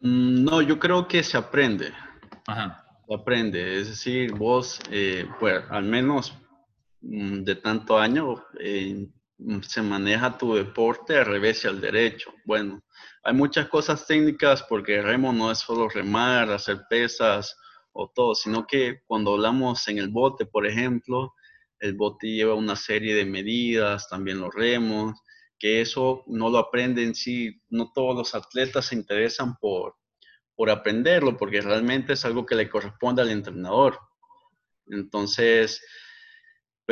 [0.00, 1.92] Mm, no, yo creo que se aprende.
[2.46, 2.84] Ajá.
[3.06, 3.80] Se aprende.
[3.80, 6.34] Es decir, vos, eh, pues, al menos
[7.02, 9.06] mm, de tanto año, eh,
[9.62, 12.32] se maneja tu deporte al revés y al derecho.
[12.44, 12.82] Bueno,
[13.22, 17.56] hay muchas cosas técnicas porque remo no es solo remar, hacer pesas,
[17.92, 21.34] o todo, sino que cuando hablamos en el bote, por ejemplo,
[21.78, 25.20] el bote lleva una serie de medidas, también los remos,
[25.58, 29.96] que eso no lo aprenden sí, no todos los atletas se interesan por,
[30.54, 33.98] por aprenderlo, porque realmente es algo que le corresponde al entrenador.
[34.86, 35.84] Entonces,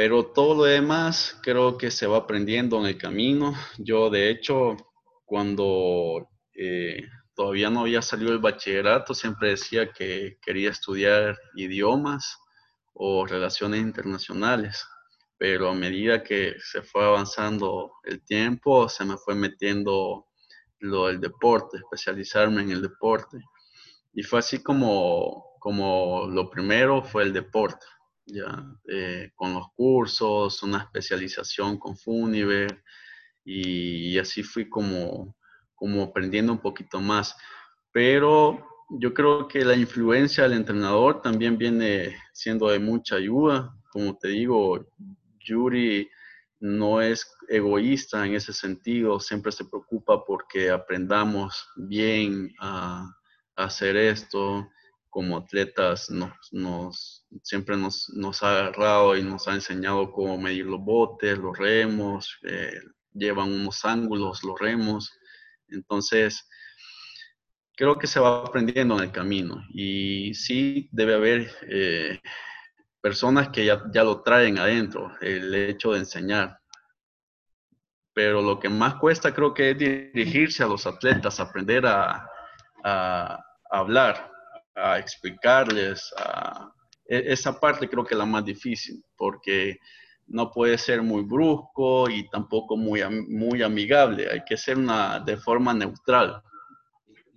[0.00, 3.52] pero todo lo demás creo que se va aprendiendo en el camino.
[3.76, 4.74] Yo, de hecho,
[5.26, 12.38] cuando eh, todavía no había salido el bachillerato, siempre decía que quería estudiar idiomas
[12.94, 14.82] o relaciones internacionales,
[15.36, 20.28] pero a medida que se fue avanzando el tiempo, se me fue metiendo
[20.78, 23.36] lo del deporte, especializarme en el deporte.
[24.14, 27.84] Y fue así como, como lo primero fue el deporte,
[28.32, 32.82] ya, eh, con los cursos, una especialización con Funiver,
[33.44, 35.34] y así fui como
[35.80, 37.34] como aprendiendo un poquito más.
[37.90, 43.74] Pero yo creo que la influencia del entrenador también viene siendo de mucha ayuda.
[43.90, 44.86] Como te digo,
[45.40, 46.08] Yuri
[46.60, 53.10] no es egoísta en ese sentido, siempre se preocupa porque aprendamos bien a,
[53.56, 54.68] hacer esto.
[55.10, 60.80] Como atletas nos, siempre nos, nos, ha agarrado y nos ha enseñado cómo medir los
[60.80, 62.80] botes, los remos, eh,
[63.12, 65.12] llevan unos ángulos los remos.
[65.68, 66.48] Entonces,
[67.80, 72.20] creo que se va aprendiendo en el camino y sí debe haber eh,
[73.00, 76.58] personas que ya, lo traen adentro, el hecho de enseñar.
[78.12, 82.26] Pero lo que más cuesta creo que es dirigirse a los atletas, aprender a,
[83.70, 84.30] hablar,
[84.74, 86.12] a explicarles.
[87.06, 89.78] E, esa parte creo que es la más difícil, porque
[90.30, 95.36] no puede ser muy brusco y tampoco muy, muy amigable, hay que ser una, de
[95.36, 96.42] forma neutral.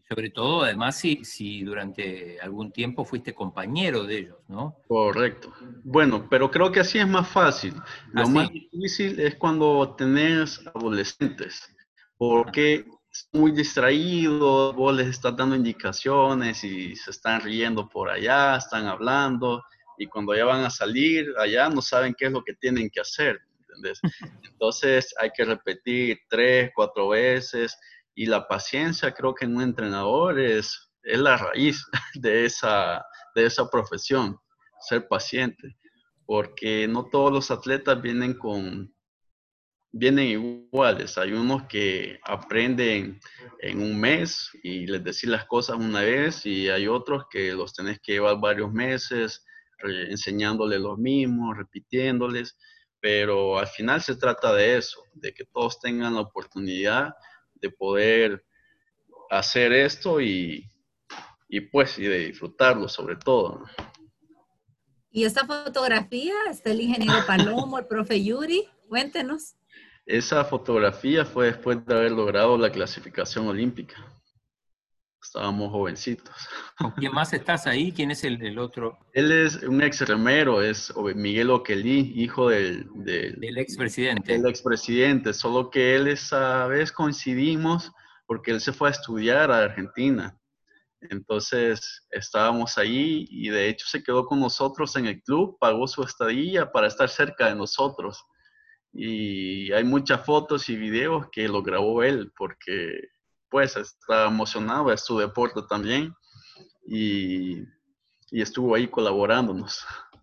[0.07, 4.77] Sobre todo, además, si, si durante algún tiempo fuiste compañero de ellos, ¿no?
[4.87, 5.51] Correcto.
[5.83, 7.73] Bueno, pero creo que así es más fácil.
[8.11, 11.75] Lo más difícil es cuando tenés adolescentes,
[12.17, 12.85] porque
[13.31, 19.63] muy distraídos, vos les estás dando indicaciones y se están riendo por allá, están hablando,
[19.97, 23.01] y cuando ya van a salir allá no saben qué es lo que tienen que
[23.01, 23.99] hacer, ¿entendés?
[24.51, 27.77] Entonces hay que repetir tres, cuatro veces
[28.15, 31.85] y la paciencia creo que en un entrenador es, es la raíz
[32.15, 33.05] de esa,
[33.35, 34.37] de esa profesión,
[34.79, 35.77] ser paciente,
[36.25, 38.93] porque no todos los atletas vienen con,
[39.93, 41.17] vienen iguales.
[41.17, 43.19] Hay unos que aprenden
[43.59, 47.73] en un mes y les decís las cosas una vez y hay otros que los
[47.73, 49.45] tenés que llevar varios meses
[50.09, 52.57] enseñándoles los mismos, repitiéndoles,
[52.99, 57.13] pero al final se trata de eso, de que todos tengan la oportunidad
[57.55, 58.45] de poder
[59.29, 60.71] hacer esto y,
[61.49, 63.65] y pues y de disfrutarlo sobre todo.
[65.11, 66.33] ¿Y esta fotografía?
[66.49, 68.67] Está el ingeniero Palomo, el profe Yuri.
[68.87, 69.55] Cuéntenos.
[70.05, 73.95] Esa fotografía fue después de haber logrado la clasificación olímpica.
[75.21, 76.35] Estábamos jovencitos.
[76.77, 77.93] ¿Con quién más estás ahí?
[77.93, 78.99] ¿Quién es el, otro?
[79.13, 84.33] Él es un ex remero, es Miguel Oquelí, hijo del, del, del expresidente.
[84.33, 87.93] Del expresidente, solo que él esa vez coincidimos
[88.25, 90.37] porque él se fue a estudiar a Argentina.
[91.09, 96.03] Entonces estábamos ahí y de hecho se quedó con nosotros en el club, pagó su
[96.03, 98.23] estadía para estar cerca de nosotros.
[98.93, 103.09] Y hay muchas fotos y videos que lo grabó él porque
[103.49, 106.13] pues está emocionado, es su deporte también
[106.87, 107.59] y,
[108.31, 109.85] y estuvo ahí colaborándonos.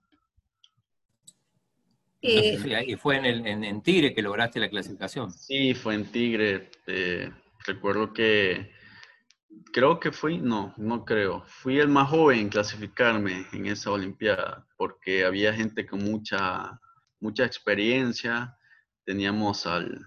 [2.20, 5.30] y fue en, el, en, Tigre que lograste la clasificación.
[5.32, 6.70] Sí, fue en Tigre.
[6.86, 7.30] Eh,
[7.66, 8.70] recuerdo que
[9.72, 11.44] creo que fui, no, no creo.
[11.46, 16.78] Fui el más joven en clasificarme en esa Olimpiada porque había gente con mucha,
[17.20, 18.56] mucha experiencia.
[19.10, 20.06] Teníamos al,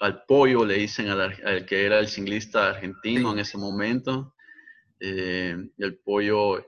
[0.00, 4.34] al, pollo, le dicen al, que era el ciclista argentino en ese momento.
[4.98, 6.64] Eh, el pollo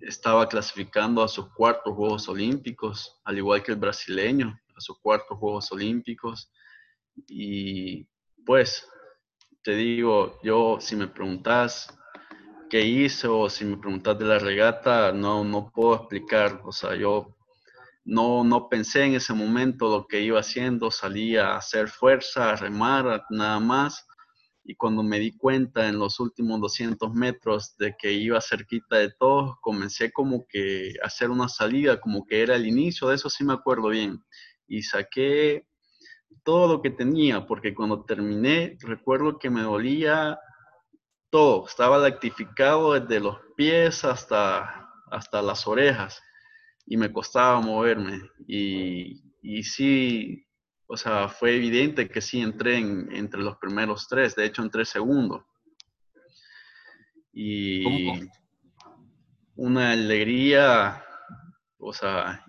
[0.00, 5.38] estaba clasificando a sus cuartos Juegos Olímpicos, al igual que el brasileño, a sus cuartos
[5.38, 6.50] Juegos Olímpicos.
[7.28, 8.04] Y
[8.44, 8.84] pues
[9.62, 11.96] te digo, yo si me preguntas
[12.68, 16.60] qué hizo o si me preguntas de la regata, no, no puedo explicar.
[16.64, 17.36] O sea, yo
[18.04, 22.56] no, no pensé en ese momento lo que iba haciendo, salía a hacer fuerza, a
[22.56, 24.06] remar, nada más.
[24.64, 29.10] Y cuando me di cuenta en los últimos 200 metros de que iba cerquita de
[29.18, 33.28] todos, comencé como que a hacer una salida, como que era el inicio, de eso
[33.30, 34.24] sí me acuerdo bien.
[34.66, 35.66] Y saqué
[36.44, 40.38] todo lo que tenía, porque cuando terminé, recuerdo que me dolía
[41.30, 46.22] todo, estaba lactificado desde los pies hasta, hasta las orejas
[46.90, 48.20] y me costaba moverme.
[48.48, 50.44] Y, y sí,
[50.88, 54.84] o sea, fue evidente que sí entré en, entre los primeros tres, de hecho entré
[54.84, 55.46] segundo.
[57.32, 58.28] Y
[59.54, 61.04] una alegría,
[61.78, 62.44] o sea,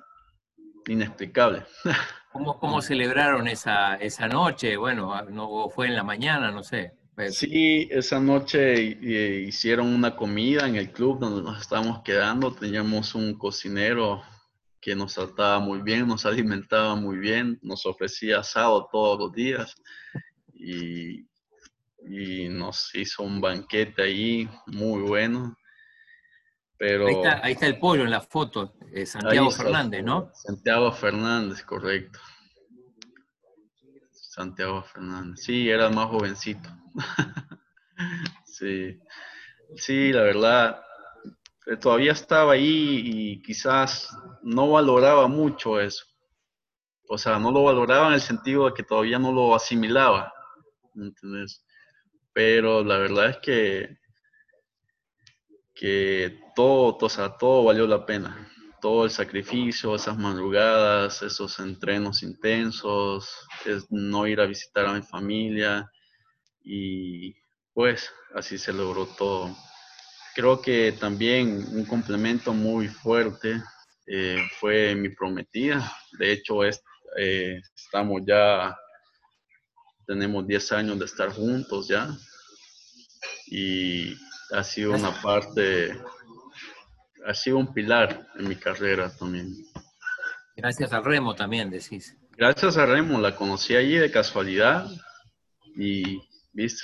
[0.88, 1.64] inexplicable.
[2.32, 4.76] ¿Cómo, cómo celebraron esa, esa noche?
[4.76, 6.94] Bueno, ah, no fue en la mañana, no sé.
[7.30, 12.52] Sí, esa noche eh, hicieron una comida en el club donde nos estábamos quedando.
[12.52, 14.24] Teníamos un cocinero
[14.82, 19.76] que nos trataba muy bien, nos alimentaba muy bien, nos ofrecía asado todos los días
[20.54, 21.28] y,
[22.10, 25.56] y nos hizo un banquete ahí muy bueno.
[26.78, 27.06] Pero,
[27.44, 30.32] ahí, está, el pollo en la foto, eh, Santiago Fernández, ¿no?
[30.34, 32.20] Santiago Fernández, correcto.
[34.12, 35.44] Santiago Fernández.
[35.44, 36.70] Sí, era más jovencito.
[38.46, 39.00] sí.
[39.76, 40.82] Sí, la verdad,
[41.78, 44.10] todavía estaba ahí y quizás
[44.44, 46.06] no valoraba mucho eso.
[47.08, 50.34] O sea, no lo valoraba en el sentido de que todavía no lo asimilaba.
[52.34, 53.98] Pero la verdad es que,
[55.74, 58.50] que todo, o sea, todo valió la pena.
[58.82, 65.04] Todo el sacrificio, esas madrugadas, esos entrenos intensos, es no ir a visitar a mi
[65.04, 65.92] familia
[66.64, 67.36] y
[67.74, 69.56] pues así se logró todo.
[70.34, 73.62] Creo que también un complemento muy fuerte
[74.08, 75.92] eh, fue mi prometida.
[76.18, 76.82] De hecho, es,
[77.18, 78.76] eh, estamos ya,
[80.06, 82.10] tenemos 10 años de estar juntos ya.
[83.48, 84.16] Y
[84.52, 85.98] ha sido una parte,
[87.26, 89.54] ha sido un pilar en mi carrera también.
[90.56, 92.16] Gracias a Remo también, decís.
[92.38, 94.88] Gracias a Remo, la conocí allí de casualidad
[95.76, 96.22] y,
[96.54, 96.84] viste,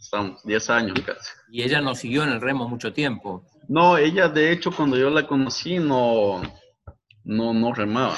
[0.00, 1.32] estamos 10 años casi.
[1.50, 3.46] Y ella no siguió en el remo mucho tiempo.
[3.68, 6.42] No, ella de hecho cuando yo la conocí no,
[7.24, 8.16] no, no remaba.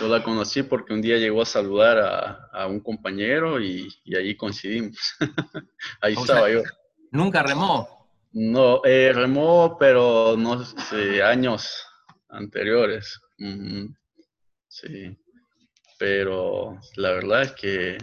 [0.00, 4.16] Yo la conocí porque un día llegó a saludar a, a un compañero y, y
[4.16, 5.14] ahí coincidimos.
[6.00, 6.62] ahí estaba yo.
[7.12, 8.08] ¿Nunca remó?
[8.32, 11.86] No, eh, remó, pero no sé, años
[12.28, 13.20] anteriores.
[14.66, 15.16] Sí,
[15.98, 17.98] pero la verdad es que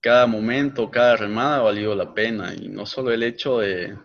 [0.00, 3.96] cada momento, cada remada ha valido la pena y no solo el hecho de,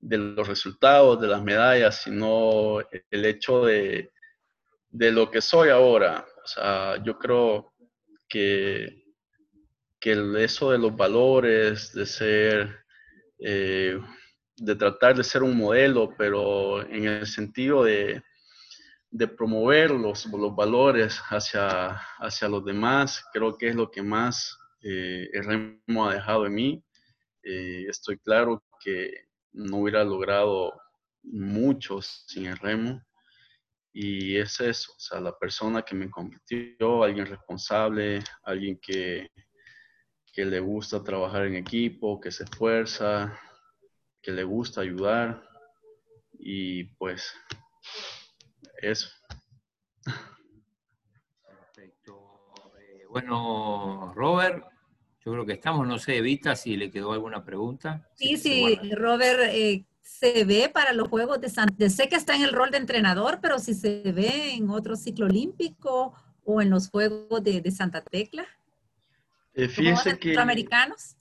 [0.00, 2.80] los resultados, de las medallas, sino
[3.10, 4.10] el hecho de,
[4.90, 6.26] lo que soy ahora.
[6.42, 7.74] O sea, yo creo
[8.28, 9.02] que,
[10.00, 12.84] eso de los valores, de ser,
[13.38, 13.98] eh,
[14.56, 18.22] de tratar de ser un modelo, pero en el sentido de,
[19.36, 26.06] promover los, valores hacia los demás, creo que es lo que más eh, el remo
[26.06, 26.84] ha dejado en mí.
[27.42, 30.72] Eh, estoy claro que no hubiera logrado
[31.22, 33.02] mucho sin el remo.
[33.92, 39.30] Y es eso, o sea, la persona que me convirtió, alguien responsable, alguien que,
[40.32, 43.38] que le gusta trabajar en equipo, que se esfuerza,
[44.20, 45.48] que le gusta ayudar.
[46.32, 47.32] Y pues
[48.82, 49.08] eso.
[51.46, 52.52] Perfecto.
[52.80, 54.64] Eh, bueno, Robert,
[55.24, 58.06] yo creo que estamos, no sé, Evita, si le quedó alguna pregunta.
[58.14, 62.42] Sí, sí, Robert, eh, se ve para los Juegos de Santa Sé que está en
[62.42, 66.14] el rol de entrenador, pero si se ve en otro ciclo olímpico
[66.44, 68.46] o en los Juegos de, Santa Tecla.
[69.54, 71.16] Eh, fíjense que americanos?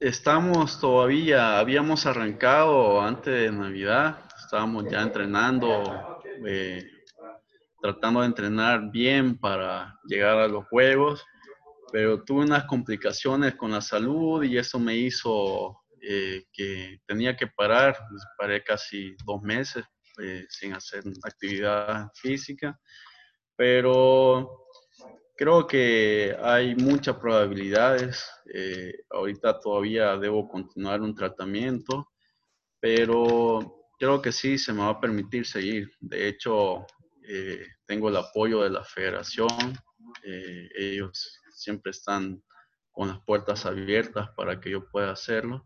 [0.00, 6.88] estamos todavía, habíamos arrancado antes de Navidad, estábamos ya entrenando, eh,
[7.82, 11.24] tratando de entrenar bien para llegar a los Juegos,
[11.90, 17.48] pero tuve unas complicaciones con la salud y eso me hizo eh, que tenía que
[17.48, 19.84] parar, pues, paré casi dos meses
[20.22, 22.78] eh, sin hacer actividad física,
[23.56, 24.68] pero
[25.36, 28.24] creo que hay muchas probabilidades.
[28.54, 32.08] Eh, ahorita todavía debo continuar un tratamiento,
[32.80, 35.90] pero creo que sí se me va a permitir seguir.
[36.00, 36.86] De hecho,
[37.86, 39.78] tengo el apoyo de la federación.
[40.24, 42.42] ellos siempre están
[42.90, 45.64] con las puertas abiertas para que yo pueda hacerlo.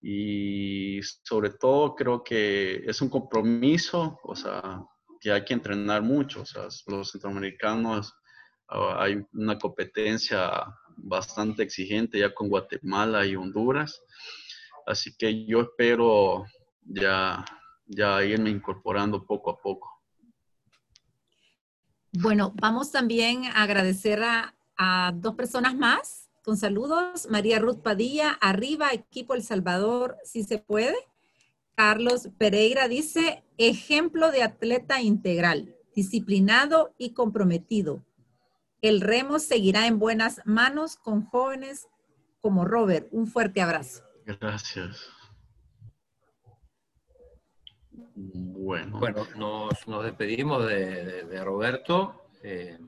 [0.00, 4.82] Y sobre todo creo que es un compromiso, o sea,
[5.20, 8.14] que hay que entrenar mucho, o sea, los centroamericanos
[8.68, 10.64] ah, hay una competencia
[10.96, 14.02] bastante exigente ya con Guatemala y Honduras,
[14.86, 16.44] así que yo espero
[16.82, 17.44] ya,
[17.86, 19.96] ya irme incorporando poco a poco.
[22.12, 27.26] Bueno, vamos también a agradecer a, a dos personas más con saludos.
[27.28, 30.96] María Ruth Padilla, arriba, equipo El Salvador, si se puede.
[31.74, 38.04] Carlos Pereira dice, ejemplo de atleta integral, disciplinado y comprometido.
[38.80, 41.88] El remo seguirá en buenas manos con jóvenes
[42.40, 43.08] como Robert.
[43.10, 44.04] Un fuerte abrazo.
[44.24, 45.10] Gracias.
[48.14, 52.28] Bueno, bueno nos, despedimos de, Roberto.
[52.42, 52.78] Eh,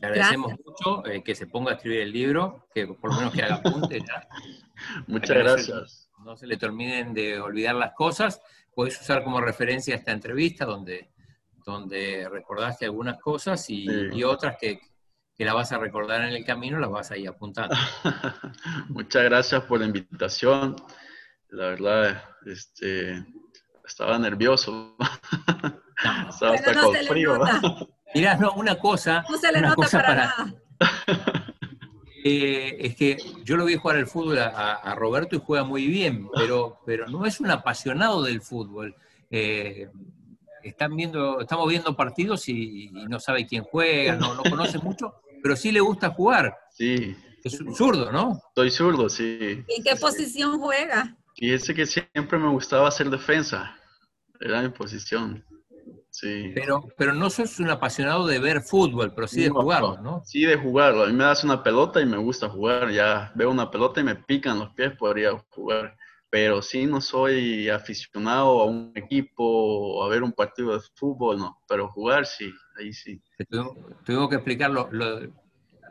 [0.00, 3.34] le agradecemos mucho eh, que se ponga a escribir el libro, que por lo menos
[3.34, 4.28] que haga apuntes ya.
[5.06, 6.10] Muchas gracias.
[6.24, 8.40] No se, le terminen de olvidar las cosas.
[8.74, 11.10] Puedes usar como referencia esta entrevista donde,
[11.64, 14.80] donde recordaste algunas cosas y, otras que,
[15.34, 17.74] que la vas a recordar en el camino, las vas a ir apuntando.
[18.88, 20.76] Muchas gracias por la invitación.
[21.48, 23.26] La verdad, este,
[23.84, 24.96] estaba nervioso.
[26.28, 27.40] estaba hasta con frío.
[28.14, 29.24] Mirá, no, una cosa.
[29.28, 30.54] No se le nota para, nada.
[32.24, 36.28] Eh, es que yo lo vi jugar el fútbol a, Roberto y juega muy bien,
[36.32, 38.94] pero, pero no es un apasionado del fútbol.
[39.28, 39.88] Eh,
[40.62, 45.56] están viendo, estamos viendo partidos y, no sabe quién juega, no, no conoce mucho, pero
[45.56, 46.56] sí le gusta jugar.
[46.70, 47.16] Sí.
[47.42, 48.40] Es un zurdo, ¿no?
[48.50, 49.64] Estoy zurdo, sí.
[49.66, 51.16] ¿En qué posición juega?
[51.34, 53.76] Y ese que siempre me gustaba hacer defensa.
[54.40, 55.44] Era mi posición.
[56.54, 60.22] Pero, pero no sos un apasionado de ver fútbol, pero sí de jugarlo, ¿no?
[60.24, 61.04] Sí, de jugarlo.
[61.04, 62.90] A mí me das una pelota y me gusta jugar.
[62.90, 65.96] Ya veo una pelota y me pican los pies, podría jugar.
[66.28, 71.38] Pero sí no soy aficionado a un equipo o a ver un partido de fútbol,
[71.38, 71.58] no.
[71.68, 73.22] Pero jugar sí, ahí sí.
[74.04, 74.88] Tengo, que explicarlo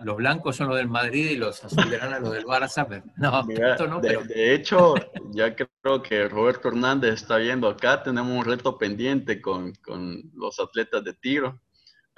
[0.04, 3.04] los blancos son los del Madrid y los azulgranas los del Barça.
[3.18, 3.44] no,
[3.88, 4.96] no, de, de, hecho,
[5.32, 10.60] ya creo que Roberto Hernández está viendo acá, tenemos un reto pendiente con, con los
[10.60, 11.62] atletas de tiro,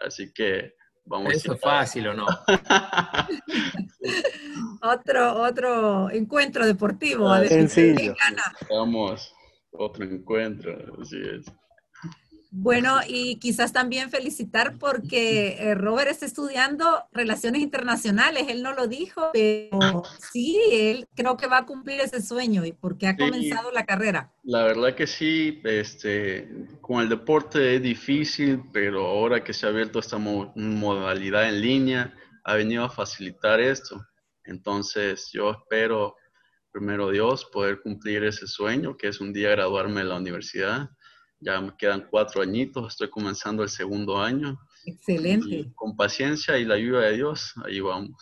[0.05, 0.73] así que
[1.05, 2.25] vamos ¿Eso es fácil o no?
[4.81, 7.31] otro, otro encuentro deportivo.
[7.31, 8.15] a ver, Sencillo.
[8.69, 9.33] Vamos,
[9.71, 11.45] otro encuentro, así es.
[12.55, 18.85] Bueno, y quizás también felicitar porque eh, Robert está estudiando relaciones internacionales, él no lo
[18.85, 23.71] dijo, pero sí, él creo que va a cumplir ese sueño y porque ha comenzado
[23.71, 24.31] la carrera.
[24.43, 26.47] La verdad que sí, este,
[26.79, 32.13] con el deporte es difícil, pero ahora que se ha abierto esta modalidad en línea,
[32.43, 34.05] ha venido a facilitar esto.
[34.43, 36.17] Entonces, yo espero,
[36.71, 40.91] primero Dios, poder cumplir ese sueño, que es un día graduarme de la universidad
[41.43, 44.59] ya me quedan cuatro añitos, estoy comenzando el segundo año.
[44.85, 45.71] Excelente.
[45.75, 48.17] con paciencia y la ayuda de Dios, ahí vamos.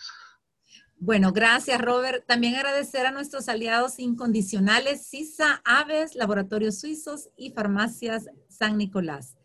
[0.98, 2.24] Bueno, gracias Robert.
[2.28, 9.36] También agradecer a nuestros aliados incondicionales, CISA, Aves, Laboratorios Suizos y Farmacias San Nicolás.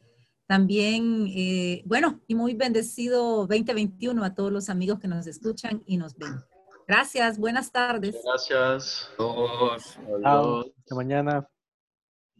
[0.47, 5.97] También, eh, bueno, y muy bendecido 2021 a todos los amigos que nos escuchan y
[5.97, 6.45] nos ven.
[6.87, 8.16] Gracias, buenas tardes.
[8.22, 9.11] Gracias.
[9.18, 9.99] Adiós.
[10.22, 10.61] Chao.
[10.61, 11.49] Hasta mañana.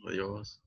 [0.07, 0.61] Adiós.